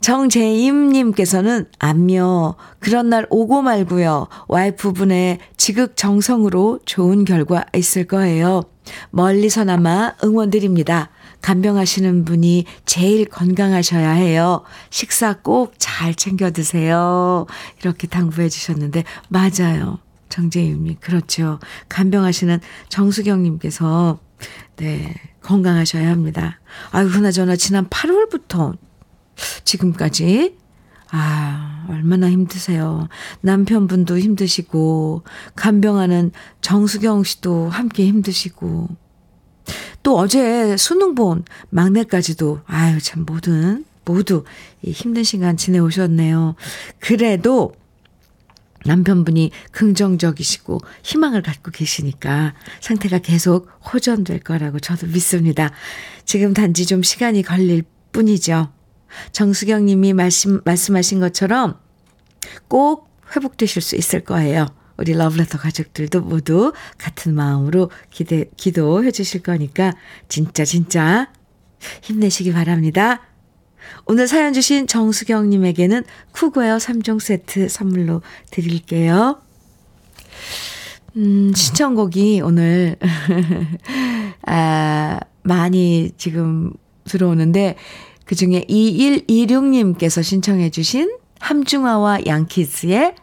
정재임님께서는 0.00 1.66
안며 1.78 2.56
그런 2.78 3.10
날 3.10 3.26
오고 3.28 3.62
말고요. 3.62 4.28
와이프분의 4.48 5.38
지극정성으로 5.56 6.80
좋은 6.86 7.24
결과 7.24 7.66
있을 7.74 8.06
거예요. 8.06 8.62
멀리서나마 9.10 10.14
응원드립니다. 10.24 11.10
간병하시는 11.42 12.24
분이 12.24 12.64
제일 12.84 13.24
건강하셔야 13.26 14.10
해요. 14.10 14.62
식사 14.90 15.34
꼭 15.34 15.74
잘 16.00 16.14
챙겨 16.14 16.50
드세요. 16.50 17.44
이렇게 17.82 18.06
당부해 18.06 18.48
주셨는데, 18.48 19.04
맞아요. 19.28 19.98
정재임님, 20.30 20.96
그렇죠. 21.00 21.58
간병하시는 21.90 22.58
정수경님께서, 22.88 24.18
네, 24.76 25.14
건강하셔야 25.42 26.08
합니다. 26.08 26.58
아유, 26.90 27.10
그나저나 27.10 27.56
지난 27.56 27.86
8월부터 27.88 28.78
지금까지, 29.64 30.56
아, 31.10 31.84
얼마나 31.90 32.30
힘드세요. 32.30 33.08
남편분도 33.42 34.18
힘드시고, 34.18 35.24
간병하는 35.56 36.32
정수경 36.62 37.24
씨도 37.24 37.68
함께 37.68 38.06
힘드시고, 38.06 38.88
또 40.02 40.18
어제 40.18 40.76
수능 40.76 41.14
본 41.14 41.44
막내까지도 41.70 42.60
아유 42.66 43.00
참 43.00 43.24
모든 43.26 43.84
모두 44.04 44.44
힘든 44.82 45.22
시간 45.24 45.56
지내오셨네요. 45.56 46.54
그래도 46.98 47.74
남편분이 48.86 49.50
긍정적이시고 49.72 50.80
희망을 51.02 51.42
갖고 51.42 51.70
계시니까 51.70 52.54
상태가 52.80 53.18
계속 53.18 53.68
호전될 53.92 54.40
거라고 54.40 54.80
저도 54.80 55.06
믿습니다. 55.08 55.70
지금 56.24 56.54
단지 56.54 56.86
좀 56.86 57.02
시간이 57.02 57.42
걸릴 57.42 57.84
뿐이죠. 58.12 58.72
정수경 59.32 59.86
님이 59.86 60.12
말씀, 60.12 60.60
말씀하신 60.64 61.20
것처럼 61.20 61.78
꼭 62.68 63.10
회복되실 63.34 63.82
수 63.82 63.96
있을 63.96 64.24
거예요. 64.24 64.66
우리 65.00 65.14
러브레터 65.14 65.56
가족들도 65.56 66.20
모두 66.20 66.74
같은 66.98 67.34
마음으로 67.34 67.90
기대, 68.10 68.44
기도해 68.58 69.10
주실 69.10 69.42
거니까 69.42 69.94
진짜 70.28 70.64
진짜 70.66 71.32
힘내시기 72.02 72.52
바랍니다. 72.52 73.22
오늘 74.04 74.28
사연 74.28 74.52
주신 74.52 74.86
정수경님에게는 74.86 76.04
쿠고웨어 76.32 76.76
3종 76.76 77.18
세트 77.18 77.70
선물로 77.70 78.20
드릴게요. 78.50 79.40
음, 81.16 81.52
신청곡이 81.54 82.42
오늘, 82.42 82.96
아, 84.46 85.18
많이 85.42 86.12
지금 86.18 86.72
들어오는데, 87.04 87.76
그 88.26 88.34
중에 88.36 88.64
2126님께서 88.68 90.22
신청해 90.22 90.70
주신 90.70 91.10
함중아와 91.40 92.26
양키스의 92.26 93.14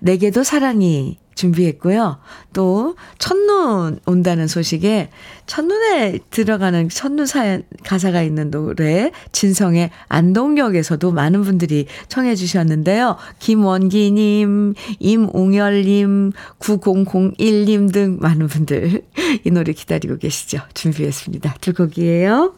내게도 0.00 0.42
사랑이 0.42 1.18
준비했고요. 1.34 2.18
또 2.52 2.96
첫눈 3.18 4.00
온다는 4.06 4.46
소식에 4.46 5.10
첫눈에 5.46 6.18
들어가는 6.30 6.88
첫눈 6.88 7.26
사연 7.26 7.62
가사가 7.84 8.22
있는 8.22 8.50
노래 8.50 9.10
진성의 9.32 9.90
안동역에서도 10.08 11.10
많은 11.12 11.42
분들이 11.42 11.86
청해 12.08 12.34
주셨는데요. 12.34 13.16
김원기 13.38 14.10
님, 14.12 14.74
임웅열 14.98 15.82
님, 15.82 16.32
9001 16.58 17.64
님 17.66 17.84
등 17.94 18.18
많은 18.20 18.48
분들 18.48 19.02
이 19.44 19.50
노래 19.50 19.72
기다리고 19.72 20.18
계시죠. 20.18 20.58
준비했습니다. 20.74 21.56
두 21.60 21.72
곡이에요. 21.72 22.54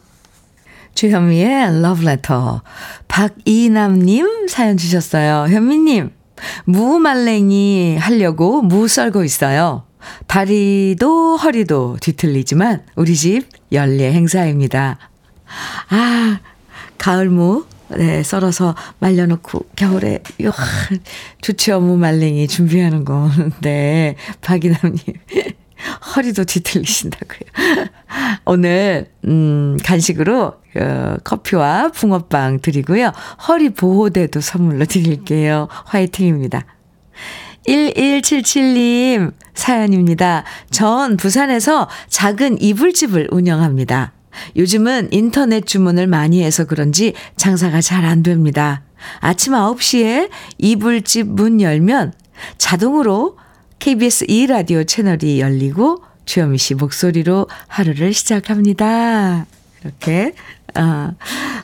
주현미의 0.95 1.81
러브레터. 1.81 2.63
박이남님 3.07 4.47
사연 4.47 4.77
주셨어요. 4.77 5.53
현미님, 5.53 6.09
무말랭이 6.65 7.97
하려고 7.97 8.61
무 8.61 8.87
썰고 8.87 9.23
있어요. 9.23 9.83
다리도 10.27 11.37
허리도 11.37 11.97
뒤틀리지만 12.01 12.83
우리 12.95 13.15
집 13.15 13.47
연례 13.71 14.11
행사입니다. 14.13 14.97
아, 15.89 16.39
가을무 16.97 17.65
네, 17.89 18.21
썰어서 18.21 18.75
말려놓고 18.99 19.67
겨울에 19.75 20.19
요 20.43 20.51
좋죠 21.41 21.79
무말랭이 21.79 22.47
준비하는 22.47 23.05
거. 23.05 23.29
네, 23.61 24.15
박이남님 24.41 24.99
허리도 26.15 26.43
뒤틀리신다고요. 26.45 27.87
오늘 28.45 29.07
음 29.25 29.77
간식으로 29.83 30.53
어, 30.75 31.15
커피와 31.23 31.89
붕어빵 31.91 32.59
드리고요. 32.61 33.11
허리 33.47 33.69
보호대도 33.69 34.41
선물로 34.41 34.85
드릴게요. 34.85 35.67
화이팅입니다. 35.85 36.65
1177님 37.67 39.33
사연입니다. 39.53 40.43
전 40.69 41.17
부산에서 41.17 41.89
작은 42.07 42.61
이불집을 42.61 43.29
운영합니다. 43.31 44.13
요즘은 44.55 45.09
인터넷 45.11 45.65
주문을 45.65 46.05
많이 46.07 46.43
해서 46.43 46.65
그런지 46.65 47.13
장사가 47.37 47.81
잘 47.81 48.05
안 48.05 48.23
됩니다. 48.23 48.83
아침 49.19 49.53
9시에 49.53 50.29
이불집 50.57 51.27
문 51.27 51.61
열면 51.61 52.13
자동으로 52.57 53.37
KBS 53.79 54.25
2라디오 54.25 54.87
채널이 54.87 55.39
열리고 55.39 56.03
주현미 56.25 56.57
씨 56.57 56.75
목소리로 56.75 57.47
하루를 57.67 58.13
시작합니다. 58.13 59.45
이렇게 59.81 60.33
아, 60.73 61.13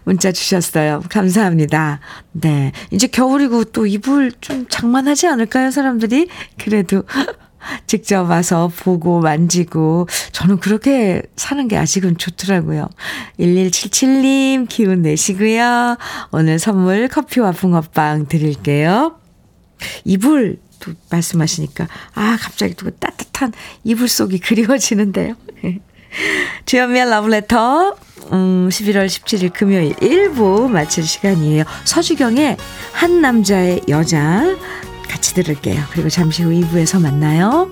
문자 0.03 0.31
주셨어요. 0.31 1.03
감사합니다. 1.09 1.99
네. 2.31 2.71
이제 2.91 3.07
겨울이고 3.07 3.65
또 3.65 3.85
이불 3.85 4.31
좀 4.41 4.65
장만하지 4.69 5.27
않을까요, 5.27 5.71
사람들이? 5.71 6.27
그래도 6.57 7.03
직접 7.87 8.29
와서 8.29 8.71
보고 8.75 9.21
만지고 9.21 10.07
저는 10.31 10.59
그렇게 10.59 11.21
사는 11.35 11.67
게 11.67 11.77
아직은 11.77 12.17
좋더라고요. 12.17 12.89
1177님 13.39 14.67
기운 14.67 15.01
내시고요. 15.01 15.97
오늘 16.31 16.59
선물 16.59 17.07
커피와 17.07 17.51
붕어빵 17.51 18.27
드릴게요. 18.27 19.17
이불 20.05 20.57
또 20.83 20.93
말씀하시니까 21.09 21.87
아 22.13 22.37
갑자기 22.39 22.73
또 22.75 22.89
따뜻한 22.91 23.53
이불 23.83 24.07
속이 24.07 24.39
그리워지는데요. 24.39 25.35
주현미의 26.65 27.09
러브레터 27.09 27.95
음, 28.31 28.69
11월 28.69 29.07
17일 29.07 29.53
금요일 29.53 29.95
1부 29.95 30.69
마칠 30.69 31.03
시간이에요. 31.03 31.63
서주경의 31.85 32.57
한 32.93 33.21
남자의 33.21 33.81
여자 33.89 34.43
같이 35.09 35.33
들을게요. 35.33 35.83
그리고 35.91 36.09
잠시 36.09 36.43
후 36.43 36.51
2부에서 36.51 37.01
만나요. 37.01 37.71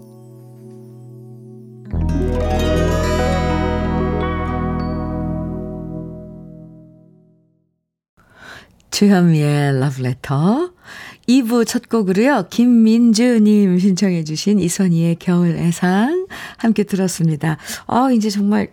주현미의 9.01 9.77
Letter. 9.77 10.69
2부 11.27 11.65
첫 11.65 11.89
곡으로요. 11.89 12.45
김민주님 12.51 13.79
신청해 13.79 14.23
주신 14.25 14.59
이선희의 14.59 15.15
겨울 15.15 15.55
애상 15.57 16.27
함께 16.57 16.83
들었습니다. 16.83 17.57
아, 17.87 18.11
이제 18.11 18.29
정말 18.29 18.69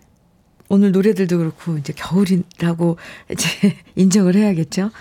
오늘 0.67 0.91
노래들도 0.91 1.35
그렇고 1.35 1.79
이제 1.79 1.93
겨울이라고 1.93 2.97
이제 3.31 3.49
인정을 3.97 4.35
해야겠죠? 4.35 4.91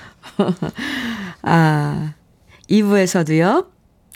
아, 1.42 2.14
2부에서도요. 2.70 3.66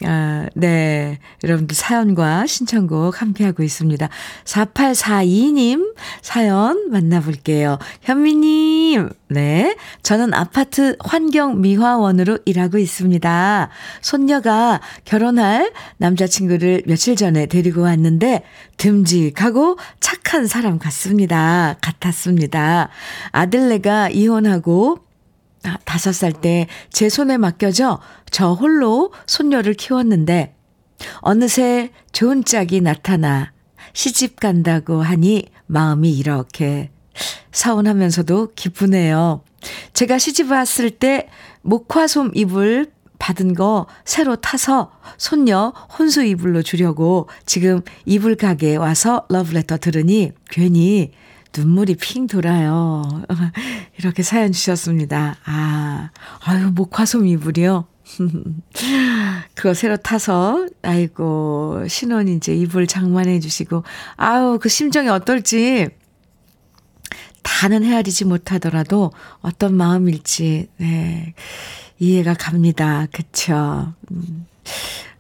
아, 0.07 0.49
네. 0.55 1.19
여러분들 1.45 1.75
사연과 1.75 2.47
신청곡 2.47 3.21
함께하고 3.21 3.62
있습니다. 3.62 4.09
4842님 4.45 5.95
사연 6.21 6.91
만나볼게요. 6.91 7.79
현미님, 8.03 9.11
네. 9.29 9.77
저는 10.03 10.35
아파트 10.35 10.97
환경 11.01 11.61
미화원으로 11.61 12.38
일하고 12.45 12.79
있습니다. 12.79 13.69
손녀가 14.01 14.81
결혼할 15.05 15.73
남자친구를 15.99 16.83
며칠 16.87 17.17
전에 17.17 17.47
데리고 17.47 17.83
왔는데 17.83 18.43
듬직하고 18.77 19.79
착한 20.01 20.47
사람 20.47 20.79
같습니다. 20.79 21.77
같았습니다. 21.81 22.88
아들네가 23.31 24.11
이혼하고 24.11 24.99
아, 24.99 25.12
다섯 25.85 26.12
살 26.12 26.33
때 26.33 26.66
제 26.90 27.09
손에 27.09 27.37
맡겨져 27.38 28.01
저 28.31 28.53
홀로 28.53 29.12
손녀를 29.27 29.75
키웠는데 29.75 30.55
어느새 31.20 31.90
좋은 32.12 32.44
짝이 32.44 32.81
나타나 32.81 33.53
시집 33.92 34.40
간다고 34.40 35.03
하니 35.03 35.46
마음이 35.66 36.11
이렇게 36.11 36.90
서운하면서도 37.53 38.53
기쁘네요. 38.55 39.42
제가 39.92 40.18
시집 40.18 40.51
왔을 40.51 40.90
때 40.90 41.29
목화솜 41.62 42.33
이불 42.35 42.90
받은 43.18 43.55
거 43.55 43.87
새로 44.05 44.37
타서 44.37 44.90
손녀 45.18 45.72
혼수 45.98 46.25
이불로 46.25 46.62
주려고 46.62 47.29
지금 47.46 47.83
이불 48.05 48.37
가게에 48.37 48.77
와서 48.77 49.27
러브레터 49.29 49.77
들으니 49.79 50.33
괜히 50.51 51.12
눈물이 51.57 51.97
핑 51.97 52.27
돌아요. 52.27 53.03
이렇게 53.99 54.23
사연 54.23 54.53
주셨습니다. 54.53 55.37
아, 55.45 56.11
아유, 56.45 56.71
목화솜 56.75 57.27
이불이요. 57.27 57.87
그거 59.55 59.75
새로 59.75 59.97
타서, 59.97 60.67
아이고, 60.83 61.87
신혼 61.88 62.29
이제 62.29 62.55
이불 62.55 62.87
장만해 62.87 63.41
주시고, 63.41 63.85
아유, 64.17 64.59
그 64.61 64.69
심정이 64.69 65.09
어떨지, 65.09 65.88
다는 67.43 67.85
헤아리지 67.85 68.25
못하더라도 68.25 69.12
어떤 69.41 69.75
마음일지, 69.75 70.69
네, 70.79 71.35
이해가 71.99 72.35
갑니다. 72.35 73.07
그쵸. 73.12 73.93
음. 74.11 74.47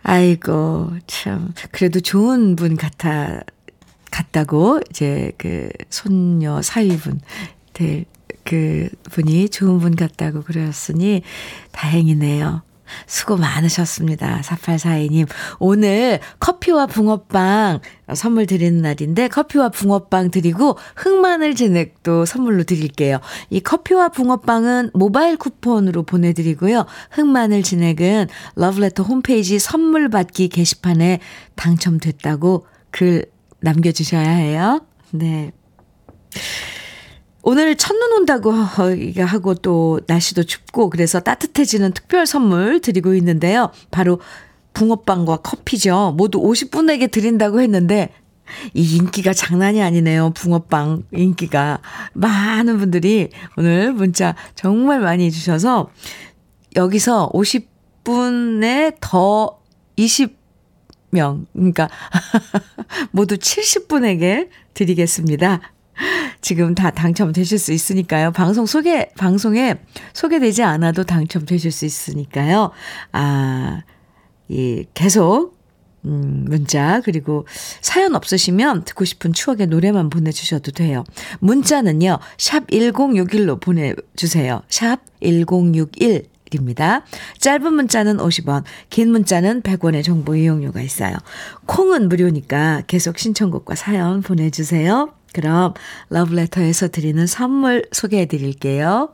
아이고, 0.02 0.92
참, 1.06 1.52
그래도 1.70 2.00
좋은 2.00 2.56
분 2.56 2.76
같아, 2.76 3.42
같다고, 4.12 4.80
이제 4.90 5.32
그 5.38 5.68
손녀 5.90 6.62
사위분, 6.62 7.20
될, 7.72 8.04
그 8.44 8.88
분이 9.10 9.48
좋은 9.48 9.78
분 9.78 9.96
같다고 9.96 10.42
그러셨으니 10.42 11.22
다행이네요. 11.72 12.62
수고 13.06 13.36
많으셨습니다. 13.36 14.40
4842님. 14.42 15.26
오늘 15.58 16.20
커피와 16.40 16.86
붕어빵 16.86 17.80
선물 18.14 18.46
드리는 18.46 18.82
날인데 18.82 19.28
커피와 19.28 19.70
붕어빵 19.70 20.30
드리고 20.30 20.76
흑마늘 20.96 21.54
진액도 21.54 22.26
선물로 22.26 22.64
드릴게요. 22.64 23.20
이 23.50 23.60
커피와 23.60 24.10
붕어빵은 24.10 24.90
모바일 24.94 25.36
쿠폰으로 25.36 26.02
보내드리고요. 26.02 26.86
흑마늘 27.12 27.62
진액은 27.62 28.28
러브레터 28.56 29.02
홈페이지 29.02 29.58
선물 29.58 30.08
받기 30.08 30.48
게시판에 30.48 31.20
당첨됐다고 31.56 32.66
글 32.90 33.24
남겨주셔야 33.62 34.28
해요. 34.28 34.84
네. 35.10 35.52
오늘 37.42 37.76
첫눈 37.76 38.12
온다고 38.12 38.52
하고 38.52 39.54
또 39.54 40.00
날씨도 40.06 40.44
춥고 40.44 40.90
그래서 40.90 41.20
따뜻해지는 41.20 41.92
특별 41.92 42.26
선물 42.26 42.80
드리고 42.80 43.14
있는데요. 43.14 43.72
바로 43.90 44.20
붕어빵과 44.74 45.38
커피죠. 45.38 46.14
모두 46.16 46.40
50분에게 46.40 47.10
드린다고 47.10 47.60
했는데 47.60 48.10
이 48.74 48.96
인기가 48.96 49.32
장난이 49.32 49.82
아니네요. 49.82 50.30
붕어빵 50.34 51.04
인기가. 51.12 51.80
많은 52.12 52.78
분들이 52.78 53.30
오늘 53.56 53.92
문자 53.92 54.34
정말 54.54 55.00
많이 55.00 55.30
주셔서 55.30 55.90
여기서 56.76 57.30
50분에 57.34 58.96
더 59.00 59.58
20 59.96 60.41
명, 61.12 61.46
그러니까 61.52 61.88
모두 63.12 63.36
70분에게 63.36 64.48
드리겠습니다. 64.74 65.60
지금 66.40 66.74
다 66.74 66.90
당첨되실 66.90 67.58
수 67.58 67.72
있으니까요. 67.72 68.32
방송 68.32 68.66
소개, 68.66 69.10
방송에 69.16 69.76
소개되지 70.14 70.62
않아도 70.62 71.04
당첨되실 71.04 71.70
수 71.70 71.84
있으니까요. 71.84 72.72
아, 73.12 73.82
이, 74.48 74.84
계속, 74.94 75.56
음, 76.04 76.46
문자, 76.48 77.00
그리고 77.04 77.46
사연 77.80 78.16
없으시면 78.16 78.84
듣고 78.84 79.04
싶은 79.04 79.32
추억의 79.32 79.68
노래만 79.68 80.10
보내주셔도 80.10 80.72
돼요. 80.72 81.04
문자는요, 81.38 82.18
샵 82.38 82.66
1061로 82.68 83.60
보내주세요. 83.60 84.62
샵 84.68 85.00
1061. 85.20 86.31
입니다. 86.54 87.04
짧은 87.38 87.72
문자는 87.72 88.18
50원, 88.18 88.64
긴 88.90 89.10
문자는 89.10 89.62
100원의 89.62 90.04
정보 90.04 90.34
이용료가 90.34 90.80
있어요. 90.80 91.16
콩은 91.66 92.08
무료니까 92.08 92.82
계속 92.86 93.18
신청곡과 93.18 93.74
사연 93.74 94.22
보내주세요. 94.22 95.14
그럼 95.32 95.74
러브레터에서 96.10 96.88
드리는 96.88 97.26
선물 97.26 97.86
소개해 97.92 98.26
드릴게요. 98.26 99.10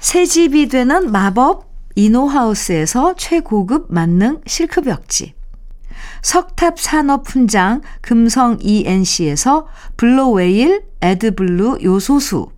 새 0.00 0.26
집이 0.26 0.68
되는 0.68 1.10
마법 1.10 1.68
이노하우스에서 1.94 3.14
최고급 3.16 3.86
만능 3.92 4.40
실크벽지. 4.46 5.34
석탑 6.22 6.78
산업 6.78 7.28
훈장 7.28 7.82
금성 8.00 8.58
ENC에서 8.60 9.66
블로웨일 9.96 10.82
에드블루 11.00 11.78
요소수. 11.82 12.57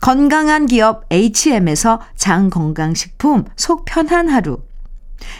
건강한 0.00 0.66
기업 0.66 1.04
H&M에서 1.10 2.00
장건강식품 2.16 3.44
속 3.56 3.84
편한 3.84 4.28
하루 4.28 4.58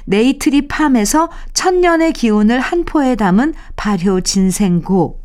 네이트리 0.06 0.68
팜에서 0.68 1.30
천년의 1.52 2.12
기운을 2.12 2.60
한 2.60 2.84
포에 2.84 3.14
담은 3.14 3.54
발효 3.76 4.20
진생고. 4.20 5.20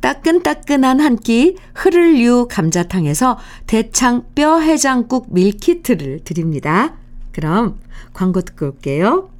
따끈따끈한 0.00 1.00
한 1.00 1.16
끼 1.16 1.56
흐를유 1.74 2.46
감자탕에서 2.48 3.38
대창 3.66 4.24
뼈 4.34 4.60
해장국 4.60 5.32
밀키트를 5.32 6.20
드립니다. 6.22 6.94
그럼 7.32 7.80
광고 8.12 8.40
듣고 8.42 8.66
올게요. 8.66 9.30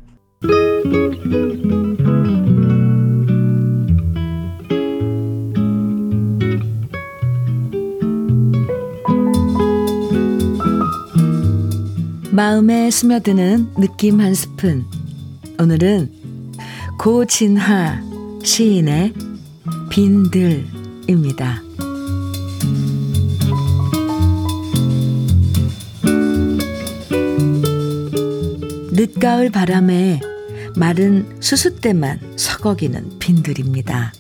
마음에 12.37 12.91
스며드는 12.91 13.77
느낌 13.79 14.21
한 14.21 14.35
스푼. 14.35 14.85
오늘은 15.59 16.13
고진하 16.99 18.03
시인의 18.45 19.15
빈들입니다. 19.89 21.63
늦가을 28.93 29.51
바람에 29.51 30.21
마른 30.77 31.39
수숫대만 31.41 32.21
서거기는 32.37 33.19
빈들입니다. 33.19 34.13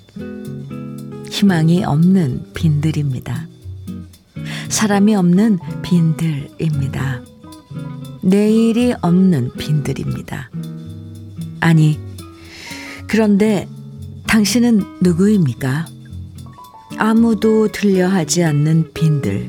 희망이 1.31 1.85
없는 1.85 2.55
빈들입니다. 2.55 3.47
사람이 4.71 5.15
없는 5.15 5.59
빈들입니다. 5.83 7.36
내일이 8.27 8.93
없는 9.03 9.53
빈들입니다. 9.53 10.51
아니, 11.61 11.97
그런데 13.07 13.69
당신은 14.27 14.83
누구입니까? 15.01 15.87
아무도 16.99 17.71
들려 17.71 18.09
하지 18.09 18.43
않는 18.43 18.93
빈들, 18.95 19.49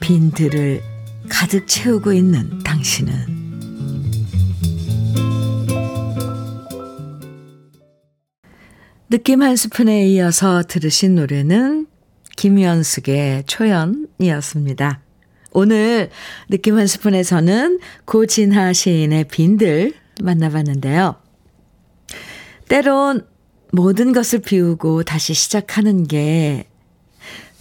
빈들을 0.00 0.82
가득 1.28 1.68
채우고 1.68 2.12
있는 2.12 2.58
당신은 2.64 3.38
느낌 9.08 9.40
한 9.40 9.54
스푼에 9.54 10.04
이어서 10.08 10.64
들으신 10.64 11.14
노래는 11.14 11.86
김연숙의 12.36 13.44
초연이었습니다. 13.46 15.07
오늘 15.52 16.10
느낌 16.48 16.78
한 16.78 16.86
스푼에서는 16.86 17.80
고진하 18.04 18.72
시인의 18.72 19.24
빈들 19.24 19.94
만나봤는데요. 20.22 21.16
때론 22.68 23.26
모든 23.72 24.12
것을 24.12 24.40
비우고 24.40 25.04
다시 25.04 25.34
시작하는 25.34 26.06
게 26.06 26.68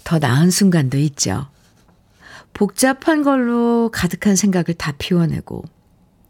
더 0.08 0.19
나은 0.19 0.52
순간도 0.52 0.97
있죠. 1.00 1.47
복잡한 2.54 3.23
걸로 3.23 3.89
가득한 3.91 4.38
생각을 4.38 4.73
다 4.78 4.93
피워내고 4.97 5.65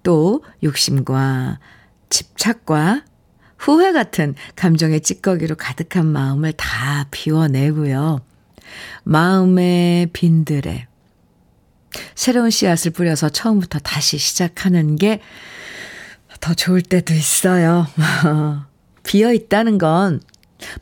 또 0.02 0.44
욕심과 0.64 1.60
집착과 2.10 3.06
후회 3.60 3.92
같은 3.92 4.34
감정의 4.56 5.02
찌꺼기로 5.02 5.58
가득한 5.58 6.08
마음을 6.08 6.54
다 6.54 7.06
비워내고요. 7.12 8.22
마음의 9.04 10.08
빈들에 10.08 10.87
새로운 12.16 12.50
씨앗을 12.50 12.92
뿌려서 12.92 13.30
처음부터 13.30 13.80
다시 13.80 14.18
시작하는 14.18 14.96
게 14.96 15.22
더 16.40 16.54
좋을 16.54 16.82
때도 16.82 17.14
있어요. 17.14 17.88
비어 19.04 19.34
있다는 19.34 19.78
건 19.78 20.22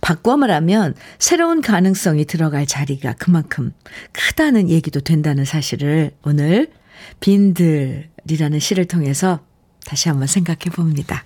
바꿔 0.01 0.37
말하면 0.37 0.95
새로운 1.19 1.61
가능성이 1.61 2.25
들어갈 2.25 2.65
자리가 2.65 3.13
그만큼 3.17 3.73
크다는 4.11 4.69
얘기도 4.69 4.99
된다는 4.99 5.45
사실을 5.45 6.11
오늘 6.23 6.71
빈들이라는 7.19 8.59
시를 8.59 8.85
통해서 8.85 9.41
다시 9.85 10.09
한번 10.09 10.27
생각해 10.27 10.71
봅니다. 10.73 11.23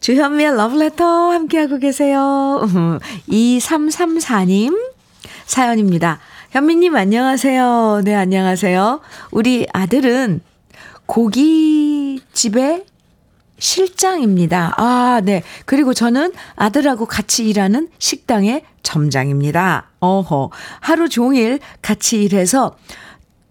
주현미의 0.00 0.56
러브레터 0.56 1.04
함께하고 1.32 1.78
계세요. 1.78 2.60
2334님 3.28 4.92
사연입니다. 5.46 6.20
현미님 6.50 6.96
안녕하세요. 6.96 8.00
네, 8.04 8.14
안녕하세요. 8.14 9.00
우리 9.32 9.66
아들은 9.70 10.40
고깃집에 11.04 12.86
실장입니다. 13.58 14.72
아, 14.78 15.20
네. 15.22 15.42
그리고 15.66 15.92
저는 15.92 16.32
아들하고 16.56 17.04
같이 17.04 17.46
일하는 17.46 17.88
식당의 17.98 18.62
점장입니다. 18.82 19.90
어허. 20.00 20.50
하루 20.80 21.10
종일 21.10 21.58
같이 21.82 22.22
일해서 22.24 22.78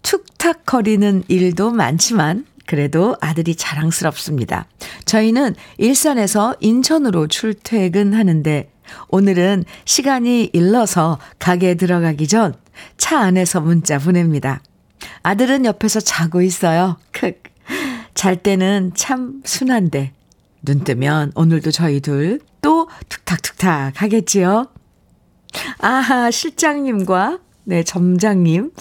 툭탁거리는 0.02 1.22
일도 1.28 1.70
많지만 1.70 2.46
그래도 2.66 3.16
아들이 3.20 3.54
자랑스럽습니다. 3.54 4.66
저희는 5.04 5.54
일산에서 5.76 6.56
인천으로 6.58 7.28
출퇴근하는데 7.28 8.72
오늘은 9.08 9.64
시간이 9.84 10.50
일러서 10.52 11.18
가게에 11.38 11.74
들어가기 11.76 12.26
전 12.26 12.54
차 12.96 13.18
안에서 13.18 13.60
문자 13.60 13.98
보냅니다. 13.98 14.60
아들은 15.22 15.64
옆에서 15.64 16.00
자고 16.00 16.42
있어요. 16.42 16.98
크. 17.12 17.32
잘 18.14 18.36
때는 18.36 18.92
참 18.94 19.42
순한데 19.44 20.12
눈 20.62 20.84
뜨면 20.84 21.32
오늘도 21.34 21.70
저희 21.70 22.00
둘 22.00 22.40
또 22.60 22.88
툭탁툭탁 23.08 24.02
하겠지요. 24.02 24.66
아하, 25.78 26.30
실장님과 26.30 27.38
네, 27.64 27.82
점장님 27.82 28.72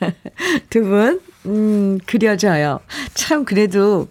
두 0.70 0.82
분, 0.82 1.20
음, 1.46 1.98
그려져요. 2.06 2.80
참 3.14 3.44
그래도 3.44 4.08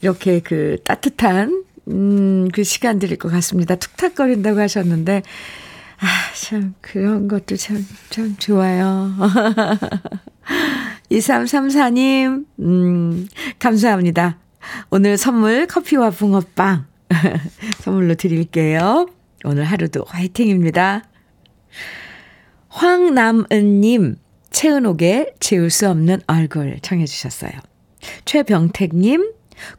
이렇게 0.00 0.40
그 0.40 0.78
따뜻한 0.84 1.64
음, 1.88 2.48
그 2.52 2.64
시간들일 2.64 3.18
것 3.18 3.30
같습니다. 3.30 3.76
툭탁거린다고 3.76 4.60
하셨는데 4.60 5.22
아, 6.00 6.06
참 6.34 6.74
그런 6.80 7.28
것도 7.28 7.56
참 7.56 7.84
참 8.10 8.36
좋아요. 8.38 9.14
2334님, 11.10 12.46
음, 12.60 13.28
감사합니다. 13.58 14.38
오늘 14.90 15.16
선물 15.16 15.66
커피와 15.66 16.10
붕어빵 16.10 16.86
선물로 17.80 18.14
드릴게요. 18.14 19.08
오늘 19.44 19.64
하루도 19.64 20.04
화이팅입니다. 20.06 21.04
황남은님, 22.68 24.16
채은옥의 24.50 25.34
지울 25.40 25.70
수 25.70 25.88
없는 25.88 26.20
얼굴 26.26 26.78
청해주셨어요. 26.82 27.52
최병택님, 28.24 29.32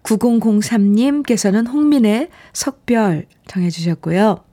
9003님께서는 0.04 1.68
홍민의 1.72 2.30
석별 2.54 3.26
청해주셨고요. 3.48 4.44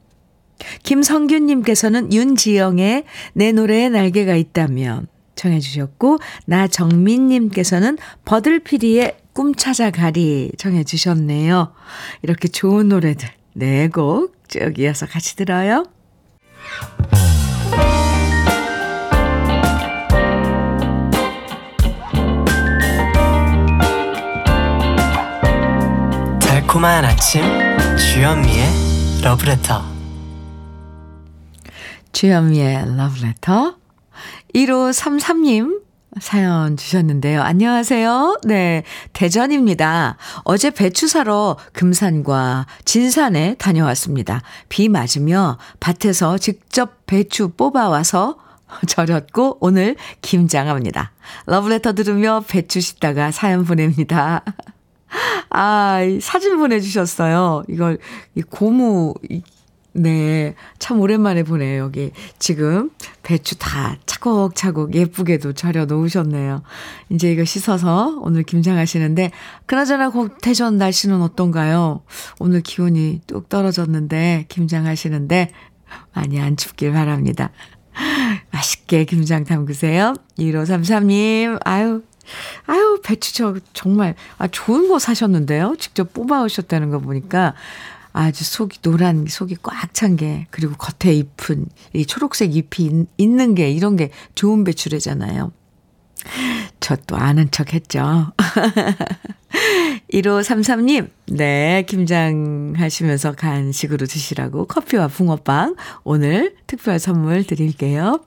김성균님께서는 0.83 2.13
윤지영의 2.13 3.05
내 3.35 3.53
노래에 3.53 3.89
날개가 3.89 4.35
있다면 4.37 5.07
청해 5.35 5.61
주셨고 5.61 6.19
나정민님께서는 6.47 7.99
버들피리의 8.25 9.17
꿈 9.33 9.55
찾아가리 9.55 10.53
청해 10.57 10.85
주셨네요. 10.85 11.73
이렇게 12.23 12.49
좋은 12.49 12.89
노래들 12.89 13.29
네 13.55 13.89
곡 13.89 14.37
쭉 14.49 14.79
이어서 14.79 15.07
같이 15.07 15.37
들어요. 15.37 15.85
달콤한 26.41 27.05
아침 27.05 27.43
주현미의 27.97 29.23
러브레터 29.23 29.96
주현미의 32.17 32.97
러브레터 32.97 33.77
1533님 34.55 35.83
사연 36.19 36.79
주셨는데요. 36.79 37.43
안녕하세요. 37.43 38.41
네, 38.45 38.85
대전입니다. 39.13 40.17
어제 40.45 40.71
배추 40.71 41.09
사러 41.09 41.59
금산과 41.75 42.65
진산에 42.87 43.57
다녀왔습니다. 43.59 44.41
비 44.71 44.89
맞으며 44.89 45.59
밭에서 45.79 46.39
직접 46.39 47.05
배추 47.05 47.51
뽑아와서 47.51 48.39
절였고 48.89 49.59
오늘 49.61 49.97
김장합니다. 50.23 51.13
러브레터 51.45 51.93
들으며 51.93 52.43
배추 52.49 52.81
씻다가 52.81 53.31
사연 53.31 53.67
보냅니다. 53.67 54.43
아, 55.51 55.99
사진 56.23 56.57
보내주셨어요. 56.57 57.65
이걸, 57.69 57.99
이 58.35 58.41
고무, 58.41 59.13
네. 59.97 60.55
참 60.79 61.01
오랜만에 61.01 61.43
보네요. 61.43 61.85
여기 61.85 62.13
지금 62.39 62.91
배추 63.23 63.57
다 63.59 63.97
차곡차곡 64.05 64.95
예쁘게도 64.95 65.55
차려 65.55 65.87
놓으셨네요. 65.87 66.63
이제 67.09 67.33
이거 67.33 67.45
씻어서 67.45 68.19
오늘 68.21 68.43
김장하시는데, 68.43 69.31
그나저나 69.65 70.11
곧 70.11 70.37
대전 70.43 70.77
날씨는 70.77 71.23
어떤가요? 71.23 72.03
오늘 72.39 72.61
기온이 72.61 73.21
뚝 73.27 73.49
떨어졌는데, 73.49 74.45
김장하시는데, 74.49 75.51
많이 76.13 76.41
안 76.41 76.57
춥길 76.57 76.93
바랍니다. 76.93 77.51
맛있게 78.51 79.05
김장 79.05 79.45
담그세요. 79.45 80.15
1533님, 80.39 81.59
아유, 81.65 82.03
아유, 82.67 83.01
배추 83.03 83.35
저 83.35 83.55
정말, 83.73 84.15
아, 84.37 84.47
좋은 84.49 84.89
거 84.89 84.99
사셨는데요? 84.99 85.77
직접 85.79 86.13
뽑아오셨다는 86.13 86.91
거 86.91 86.99
보니까, 86.99 87.55
아주 88.17 88.45
속이 88.45 88.81
노란 88.83 89.27
속이 89.29 89.57
꽉 89.63 89.93
찬 89.95 90.17
게, 90.17 90.47
그리고 90.51 90.75
겉에 90.77 91.15
잎은, 91.15 91.67
이 91.93 92.07
초록색 92.07 92.57
잎이 92.57 93.07
있는 93.19 93.55
게, 93.55 93.71
이런 93.71 93.97
게 93.97 94.11
좋은 94.35 94.65
배추래잖아요. 94.65 95.53
저 96.81 96.97
또 97.07 97.17
아는 97.17 97.51
척 97.51 97.73
했죠. 97.75 98.33
1533님, 100.13 101.11
네, 101.29 101.85
김장하시면서 101.87 103.33
간식으로 103.33 104.07
드시라고 104.07 104.67
커피와 104.67 105.09
붕어빵 105.09 105.77
오늘 106.05 106.55
특별 106.67 106.99
선물 106.99 107.45
드릴게요. 107.45 108.21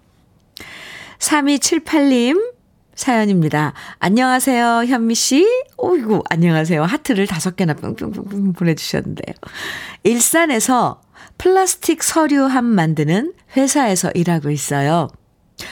3278님, 1.19 2.53
사연입니다. 2.99 3.71
안녕하세요, 3.99 4.83
현미 4.85 5.15
씨. 5.15 5.47
오이구, 5.77 6.23
안녕하세요. 6.29 6.83
하트를 6.83 7.27
다섯 7.27 7.55
개나 7.55 7.73
뿅뿅뿅뿅 7.73 8.51
보내주셨는데요. 8.51 9.35
일산에서 10.03 11.01
플라스틱 11.37 12.03
서류함 12.03 12.65
만드는 12.65 13.33
회사에서 13.55 14.11
일하고 14.11 14.51
있어요. 14.51 15.07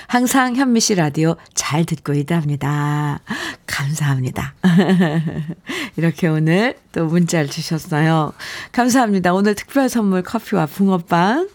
항상 0.08 0.56
현미 0.56 0.80
씨 0.80 0.96
라디오 0.96 1.36
잘 1.54 1.84
듣고 1.84 2.14
있답니다. 2.14 3.20
감사합니다. 3.66 4.56
이렇게 5.98 6.30
오늘 6.30 6.78
또 6.94 7.08
문자를 7.08 7.50
주셨어요. 7.50 8.32
감사합니다. 8.72 9.34
오늘 9.34 9.54
특별 9.54 9.90
선물 9.90 10.24
커피와 10.24 10.66
붕어빵 10.66 11.50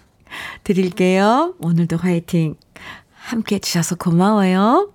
드릴게요. 0.65 1.55
오늘도 1.61 1.97
화이팅 1.97 2.57
함께 3.15 3.55
해주셔서 3.55 3.97
고마워요. 3.97 4.92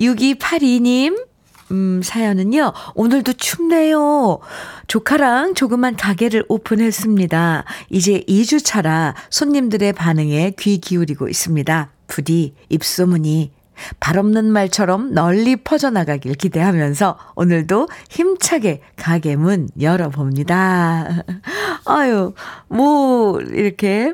6282님, 0.00 1.26
음, 1.70 2.00
사연은요, 2.02 2.72
오늘도 2.94 3.34
춥네요. 3.34 4.40
조카랑 4.88 5.54
조그만 5.54 5.94
가게를 5.94 6.44
오픈했습니다. 6.48 7.64
이제 7.90 8.24
2주 8.26 8.64
차라 8.64 9.14
손님들의 9.28 9.92
반응에 9.92 10.54
귀 10.58 10.78
기울이고 10.78 11.28
있습니다. 11.28 11.92
부디 12.08 12.54
입소문이 12.70 13.52
발 14.00 14.18
없는 14.18 14.46
말처럼 14.46 15.14
널리 15.14 15.56
퍼져나가길 15.56 16.34
기대하면서 16.34 17.18
오늘도 17.36 17.88
힘차게 18.10 18.82
가게 18.96 19.36
문 19.36 19.68
열어봅니다. 19.80 21.24
아유, 21.86 22.34
뭐, 22.68 23.40
이렇게, 23.40 24.12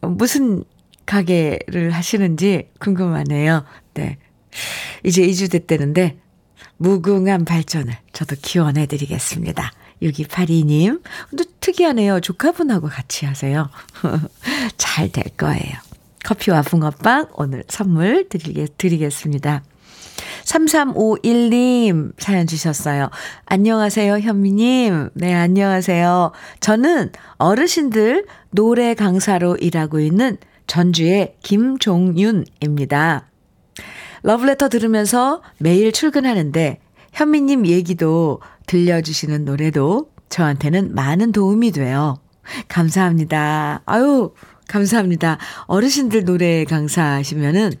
무슨 0.00 0.64
가게를 1.06 1.90
하시는지 1.90 2.70
궁금하네요. 2.80 3.64
네. 3.94 4.18
이제 5.04 5.22
2주 5.22 5.50
됐다는데 5.50 6.18
무궁한 6.76 7.44
발전을 7.44 7.96
저도 8.12 8.36
기원해 8.40 8.86
드리겠습니다. 8.86 9.72
6282님. 10.02 11.02
근데 11.28 11.44
특이하네요. 11.60 12.20
조카분하고 12.20 12.88
같이 12.88 13.26
하세요. 13.26 13.68
잘 14.76 15.10
될 15.10 15.24
거예요. 15.36 15.76
커피와 16.24 16.62
붕어빵 16.62 17.28
오늘 17.34 17.64
선물 17.68 18.28
드리겠, 18.28 18.76
드리겠습니다. 18.78 19.62
3351님 20.44 22.12
사연 22.18 22.46
주셨어요. 22.46 23.10
안녕하세요, 23.46 24.18
현미님. 24.18 25.10
네, 25.14 25.34
안녕하세요. 25.34 26.32
저는 26.60 27.12
어르신들 27.36 28.26
노래 28.50 28.94
강사로 28.94 29.56
일하고 29.56 30.00
있는 30.00 30.36
전주의 30.66 31.34
김종윤입니다. 31.42 33.28
러브레터 34.28 34.68
들으면서 34.68 35.40
매일 35.56 35.90
출근하는데 35.90 36.80
현미님 37.14 37.66
얘기도 37.66 38.42
들려주시는 38.66 39.46
노래도 39.46 40.10
저한테는 40.28 40.94
많은 40.94 41.32
도움이 41.32 41.72
돼요. 41.72 42.18
감사합니다. 42.68 43.80
아유, 43.86 44.34
감사합니다. 44.68 45.38
어르신들 45.64 46.26
노래 46.26 46.66
강사시면은 46.66 47.72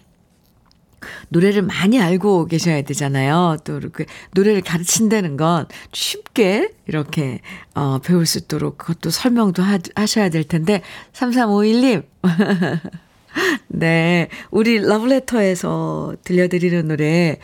노래를 1.28 1.60
많이 1.60 2.00
알고 2.00 2.46
계셔야 2.46 2.80
되잖아요. 2.80 3.58
또 3.64 3.76
이렇게 3.76 4.06
노래를 4.32 4.62
가르친다는 4.62 5.36
건 5.36 5.66
쉽게 5.92 6.70
이렇게 6.86 7.42
어, 7.74 7.98
배울 7.98 8.24
수 8.24 8.38
있도록 8.38 8.78
그것도 8.78 9.10
설명도 9.10 9.62
하, 9.62 9.78
하셔야 9.94 10.30
될 10.30 10.44
텐데 10.44 10.80
3351님 11.12 12.04
네, 13.68 14.28
우리 14.50 14.78
러브레터에서 14.78 16.16
들려드리는 16.24 16.88
노래 16.88 17.38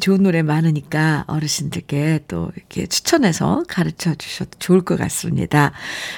좋은 0.00 0.22
노래 0.22 0.42
많으니까 0.42 1.24
어르신들께 1.26 2.24
또 2.28 2.50
이렇게 2.56 2.86
추천해서 2.86 3.62
가르쳐 3.68 4.14
주셔도 4.14 4.50
좋을 4.58 4.82
것 4.82 4.98
같습니다. 4.98 5.72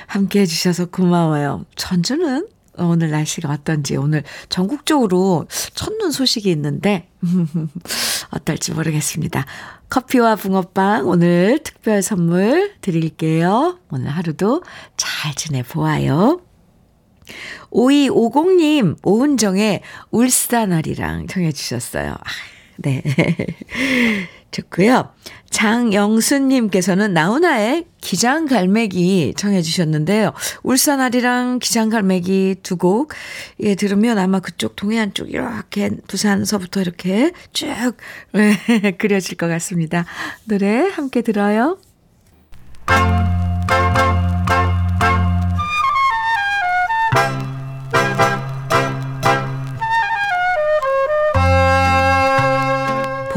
함께 0.07 0.41
해주셔서 0.41 0.87
고마워요. 0.87 1.65
전주는 1.77 2.49
오늘 2.79 3.11
날씨가 3.11 3.51
어떤지 3.51 3.97
오늘 3.97 4.23
전국적으로 4.49 5.47
첫눈 5.75 6.13
소식이 6.13 6.51
있는데 6.51 7.09
어떨지 8.31 8.73
모르겠습니다. 8.73 9.45
커피와 9.91 10.37
붕어빵 10.37 11.09
오늘 11.09 11.59
특별 11.63 12.03
선물 12.03 12.75
드릴게요. 12.81 13.79
오늘 13.91 14.09
하루도 14.11 14.63
잘 14.97 15.35
지내보아요. 15.35 16.41
5250님, 17.73 18.97
오은정의 19.03 19.83
울산아리랑 20.11 21.27
청해 21.27 21.53
주셨어요. 21.53 22.13
아, 22.13 22.31
네. 22.79 23.03
좋고요. 24.51 25.11
장영수님께서는 25.51 27.13
나훈아의 27.13 27.85
기장갈매기 28.01 29.35
청해 29.37 29.63
주셨는데요. 29.63 30.33
울산아리랑 30.63 31.59
기장갈매기 31.59 32.57
두 32.63 32.77
곡, 32.77 33.13
예, 33.61 33.75
들으면 33.75 34.19
아마 34.19 34.41
그쪽 34.41 34.77
동해안 34.77 35.13
쪽 35.15 35.31
이렇게 35.31 35.91
부산서부터 36.07 36.81
이렇게 36.81 37.33
쭉 37.53 37.97
네, 38.33 38.93
그려질 38.99 39.37
것 39.37 39.49
같습니다. 39.49 40.07
노래 40.45 40.89
함께 40.89 41.23
들어요. 41.23 41.79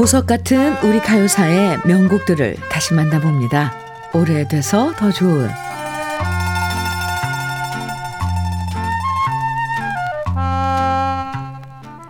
보석 0.02 0.26
같은 0.26 0.76
우리 0.82 0.98
가요사의 0.98 1.78
명곡들을 1.84 2.56
다시 2.68 2.92
만나봅니다. 2.92 3.72
오래돼서 4.12 4.92
더 4.96 5.12
좋은 5.12 5.48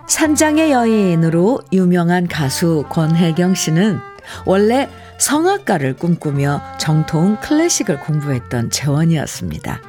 산장의 0.07 0.73
여인으로 0.73 1.61
유명한 1.71 2.29
가수 2.29 2.87
권혜경 2.89 3.55
씨는 3.55 3.99
원래 4.47 4.89
성악가를 5.19 5.97
꿈꾸며 5.97 6.63
정통 6.79 7.37
클래식을 7.43 8.01
공부했던 8.01 8.71
재원이었습니다. 8.71 9.83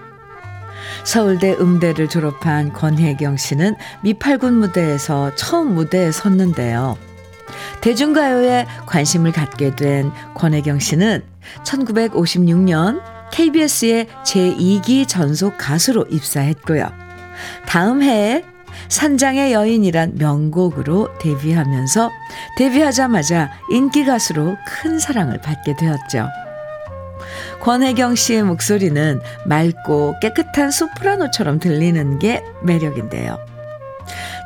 서울대 1.05 1.53
음대를 1.53 2.09
졸업한 2.09 2.73
권혜경 2.73 3.37
씨는 3.37 3.75
미팔군 4.03 4.55
무대에서 4.55 5.33
처음 5.35 5.73
무대에 5.73 6.11
섰는데요. 6.11 6.97
대중가요에 7.81 8.65
관심을 8.85 9.31
갖게 9.31 9.75
된 9.75 10.11
권혜경 10.35 10.79
씨는 10.79 11.23
1956년 11.63 13.01
KBS의 13.31 14.07
제2기 14.23 15.07
전속 15.07 15.57
가수로 15.57 16.05
입사했고요. 16.09 16.91
다음 17.65 18.03
해에 18.03 18.43
산장의 18.89 19.53
여인이란 19.53 20.13
명곡으로 20.15 21.17
데뷔하면서 21.19 22.11
데뷔하자마자 22.57 23.51
인기 23.71 24.05
가수로 24.05 24.55
큰 24.67 24.99
사랑을 24.99 25.39
받게 25.41 25.75
되었죠. 25.75 26.27
권혜경 27.61 28.15
씨의 28.15 28.43
목소리는 28.43 29.21
맑고 29.45 30.19
깨끗한 30.19 30.69
소프라노처럼 30.69 31.59
들리는 31.59 32.19
게 32.19 32.43
매력인데요. 32.61 33.39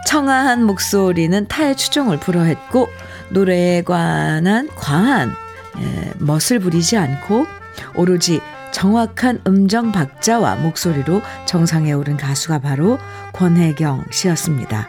청아한 0.07 0.63
목소리는 0.63 1.47
타의 1.49 1.75
추종을 1.75 2.17
불허했고 2.17 2.87
노래에 3.27 3.81
관한 3.81 4.69
과한 4.73 5.33
예, 5.79 6.13
멋을 6.19 6.59
부리지 6.61 6.95
않고 6.95 7.45
오로지 7.93 8.39
정확한 8.71 9.41
음정 9.45 9.91
박자와 9.91 10.55
목소리로 10.55 11.21
정상에 11.45 11.91
오른 11.91 12.15
가수가 12.15 12.59
바로 12.59 12.97
권혜경 13.33 14.05
씨였습니다. 14.09 14.87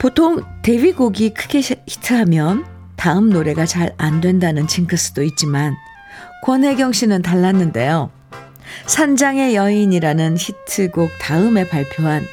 보통 0.00 0.42
데뷔곡이 0.62 1.34
크게 1.34 1.60
히트하면 1.60 2.64
다음 2.96 3.30
노래가 3.30 3.66
잘 3.66 3.94
안 3.98 4.20
된다는 4.20 4.66
징크스도 4.66 5.22
있지만 5.22 5.76
권혜경 6.42 6.92
씨는 6.92 7.22
달랐는데요. 7.22 8.10
산장의 8.86 9.54
여인이라는 9.54 10.38
히트곡 10.38 11.10
다음에 11.20 11.68
발표한 11.68 12.26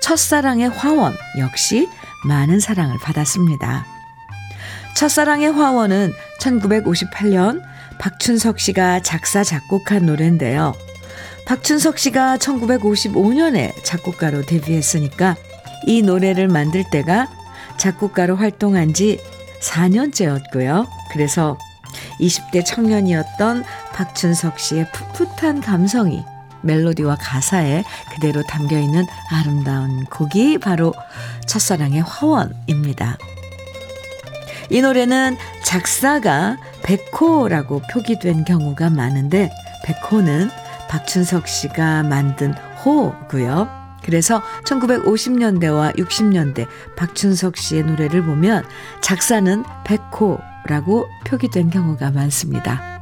첫사랑의 0.00 0.68
화원 0.70 1.14
역시 1.38 1.88
많은 2.24 2.60
사랑을 2.60 2.98
받았습니다. 2.98 3.86
첫사랑의 4.96 5.52
화원은 5.52 6.12
1958년 6.40 7.62
박춘석 7.98 8.60
씨가 8.60 9.00
작사, 9.02 9.42
작곡한 9.44 10.06
노래인데요. 10.06 10.74
박춘석 11.46 11.98
씨가 11.98 12.36
1955년에 12.38 13.72
작곡가로 13.82 14.42
데뷔했으니까 14.42 15.36
이 15.86 16.02
노래를 16.02 16.48
만들 16.48 16.84
때가 16.90 17.28
작곡가로 17.76 18.36
활동한 18.36 18.92
지 18.92 19.18
4년째였고요. 19.60 20.86
그래서 21.12 21.56
20대 22.20 22.64
청년이었던 22.64 23.64
박춘석 23.92 24.58
씨의 24.58 24.90
풋풋한 24.92 25.60
감성이 25.60 26.24
멜로디와 26.62 27.16
가사에 27.20 27.84
그대로 28.14 28.42
담겨 28.42 28.78
있는 28.78 29.06
아름다운 29.30 30.04
곡이 30.06 30.58
바로 30.58 30.94
첫사랑의 31.46 32.02
화원입니다. 32.02 33.16
이 34.70 34.82
노래는 34.82 35.36
작사가 35.64 36.56
백호라고 36.82 37.82
표기된 37.90 38.44
경우가 38.44 38.90
많은데 38.90 39.50
백호는 39.84 40.50
박춘석 40.88 41.48
씨가 41.48 42.02
만든 42.02 42.54
호고요. 42.84 43.68
그래서 44.02 44.42
1950년대와 44.64 45.96
60년대 45.98 46.66
박춘석 46.96 47.56
씨의 47.56 47.84
노래를 47.84 48.24
보면 48.24 48.64
작사는 49.00 49.64
백호라고 49.84 51.06
표기된 51.26 51.70
경우가 51.70 52.10
많습니다. 52.12 52.97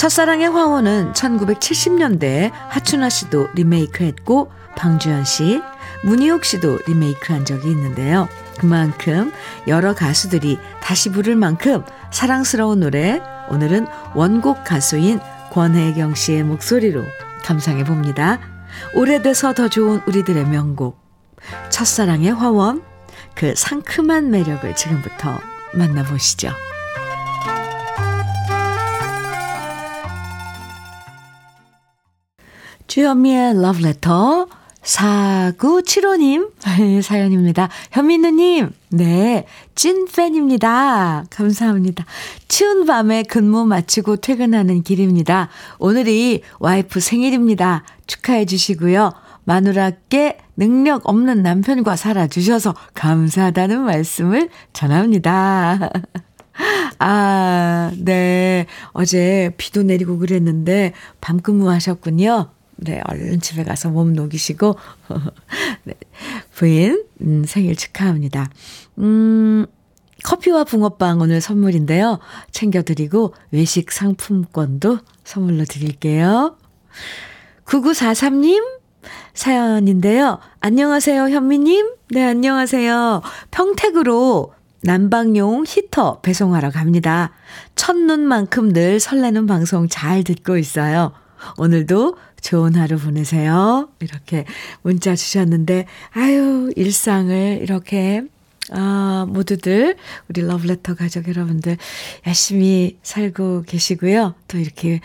첫사랑의 0.00 0.48
화원은 0.48 1.12
1970년대에 1.12 2.50
하춘아 2.70 3.10
씨도 3.10 3.48
리메이크했고 3.52 4.50
방주현 4.74 5.26
씨, 5.26 5.60
문희옥 6.04 6.46
씨도 6.46 6.78
리메이크한 6.86 7.44
적이 7.44 7.72
있는데요. 7.72 8.26
그만큼 8.58 9.30
여러 9.66 9.94
가수들이 9.94 10.58
다시 10.82 11.10
부를 11.10 11.36
만큼 11.36 11.84
사랑스러운 12.10 12.80
노래 12.80 13.20
오늘은 13.50 13.86
원곡 14.14 14.64
가수인 14.64 15.20
권혜경 15.52 16.14
씨의 16.14 16.44
목소리로 16.44 17.04
감상해 17.44 17.84
봅니다. 17.84 18.40
오래돼서 18.94 19.52
더 19.52 19.68
좋은 19.68 20.00
우리들의 20.06 20.46
명곡 20.46 20.98
첫사랑의 21.68 22.32
화원 22.32 22.82
그 23.34 23.52
상큼한 23.54 24.30
매력을 24.30 24.74
지금부터 24.74 25.38
만나보시죠. 25.74 26.69
주현미의 32.90 33.62
러브레터 33.62 34.48
4975님 34.82 36.50
사연입니다. 37.04 37.68
현민우님, 37.92 38.70
네, 38.88 39.46
찐 39.76 40.06
팬입니다. 40.06 41.24
감사합니다. 41.30 42.04
추운 42.48 42.86
밤에 42.86 43.22
근무 43.22 43.64
마치고 43.64 44.16
퇴근하는 44.16 44.82
길입니다. 44.82 45.50
오늘이 45.78 46.42
와이프 46.58 46.98
생일입니다. 46.98 47.84
축하해 48.08 48.44
주시고요. 48.46 49.12
마누라께 49.44 50.38
능력 50.56 51.08
없는 51.08 51.44
남편과 51.44 51.94
살아주셔서 51.94 52.74
감사하다는 52.94 53.82
말씀을 53.82 54.48
전합니다. 54.72 55.90
아, 56.98 57.92
네. 57.98 58.66
어제 58.88 59.54
비도 59.58 59.84
내리고 59.84 60.18
그랬는데 60.18 60.92
밤 61.20 61.38
근무하셨군요. 61.38 62.50
네, 62.82 63.00
얼른 63.06 63.40
집에 63.40 63.62
가서 63.62 63.90
몸 63.90 64.14
녹이시고, 64.14 64.76
네, 65.84 65.94
부인, 66.54 67.04
음, 67.20 67.44
생일 67.44 67.76
축하합니다. 67.76 68.50
음, 68.98 69.66
커피와 70.22 70.64
붕어빵 70.64 71.20
오늘 71.20 71.40
선물인데요. 71.40 72.18
챙겨드리고 72.50 73.34
외식 73.50 73.90
상품권도 73.92 74.98
선물로 75.24 75.64
드릴게요. 75.64 76.56
9943님 77.64 78.80
사연인데요. 79.32 80.38
안녕하세요, 80.60 81.28
현미님. 81.30 81.94
네, 82.10 82.24
안녕하세요. 82.24 83.22
평택으로 83.50 84.52
난방용 84.82 85.64
히터 85.66 86.20
배송하러 86.20 86.70
갑니다. 86.70 87.32
첫눈만큼 87.76 88.72
늘 88.72 88.98
설레는 88.98 89.46
방송 89.46 89.88
잘 89.88 90.24
듣고 90.24 90.56
있어요. 90.56 91.12
오늘도 91.56 92.16
좋은 92.40 92.74
하루 92.76 92.98
보내세요. 92.98 93.88
이렇게 94.00 94.44
문자 94.82 95.14
주셨는데, 95.14 95.86
아유, 96.12 96.72
일상을 96.76 97.58
이렇게 97.62 98.22
아, 98.72 99.26
모두들 99.28 99.96
우리 100.28 100.42
러브레터 100.42 100.94
가족 100.94 101.26
여러분들 101.28 101.76
열심히 102.26 102.98
살고 103.02 103.62
계시고요. 103.62 104.34
또 104.46 104.58
이렇게 104.58 105.00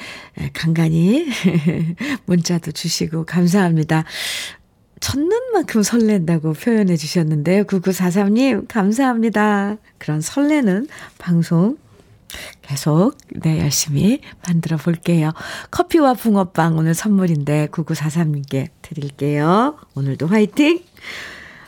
간간히 0.53 1.25
문자도 2.25 2.71
주시고 2.71 3.25
감사합니다. 3.25 4.03
첫눈 4.99 5.51
만큼 5.53 5.83
설렌다고 5.83 6.53
표현해 6.53 6.95
주셨는데요. 6.95 7.65
9943님, 7.65 8.67
감사합니다. 8.67 9.77
그런 9.97 10.21
설레는 10.21 10.87
방송 11.17 11.77
계속, 12.61 13.17
네, 13.29 13.59
열심히 13.59 14.19
만들어 14.47 14.77
볼게요. 14.77 15.31
커피와 15.71 16.13
붕어빵 16.13 16.77
오늘 16.77 16.93
선물인데 16.93 17.67
9943님께 17.71 18.69
드릴게요. 18.81 19.77
오늘도 19.95 20.27
화이팅! 20.27 20.81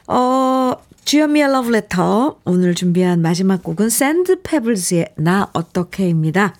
어, 0.07 0.73
주현미의 1.05 1.51
러브레터. 1.51 2.39
오늘 2.43 2.75
준비한 2.75 3.21
마지막 3.21 3.63
곡은 3.63 3.89
샌드 3.89 4.41
페블즈의 4.41 5.13
나 5.17 5.49
어떡해입니다. 5.53 6.55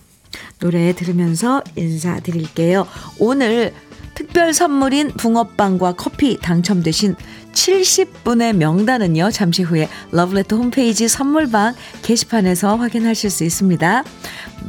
노래 0.59 0.93
들으면서 0.93 1.61
인사드릴게요. 1.75 2.87
오늘 3.19 3.73
특별 4.17 4.51
선물인 4.51 5.11
붕어빵과 5.11 5.93
커피 5.93 6.39
당첨되신 6.41 7.15
70분의 7.53 8.53
명단은요, 8.53 9.29
잠시 9.29 9.61
후에 9.61 9.87
러브레터 10.11 10.55
홈페이지 10.57 11.07
선물방 11.07 11.75
게시판에서 12.01 12.77
확인하실 12.77 13.29
수 13.29 13.43
있습니다. 13.43 14.03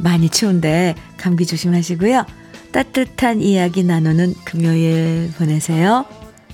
많이 0.03 0.29
추운데 0.29 0.93
감기 1.17 1.47
조심하시고요. 1.47 2.27
따뜻한 2.71 3.41
이야기 3.41 3.83
나누는 3.83 4.35
금요일 4.45 5.31
보내세요. 5.35 6.05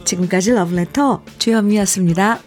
지금까지 0.05 0.51
러브레터 0.51 1.21
주현미였습니다. 1.37 2.39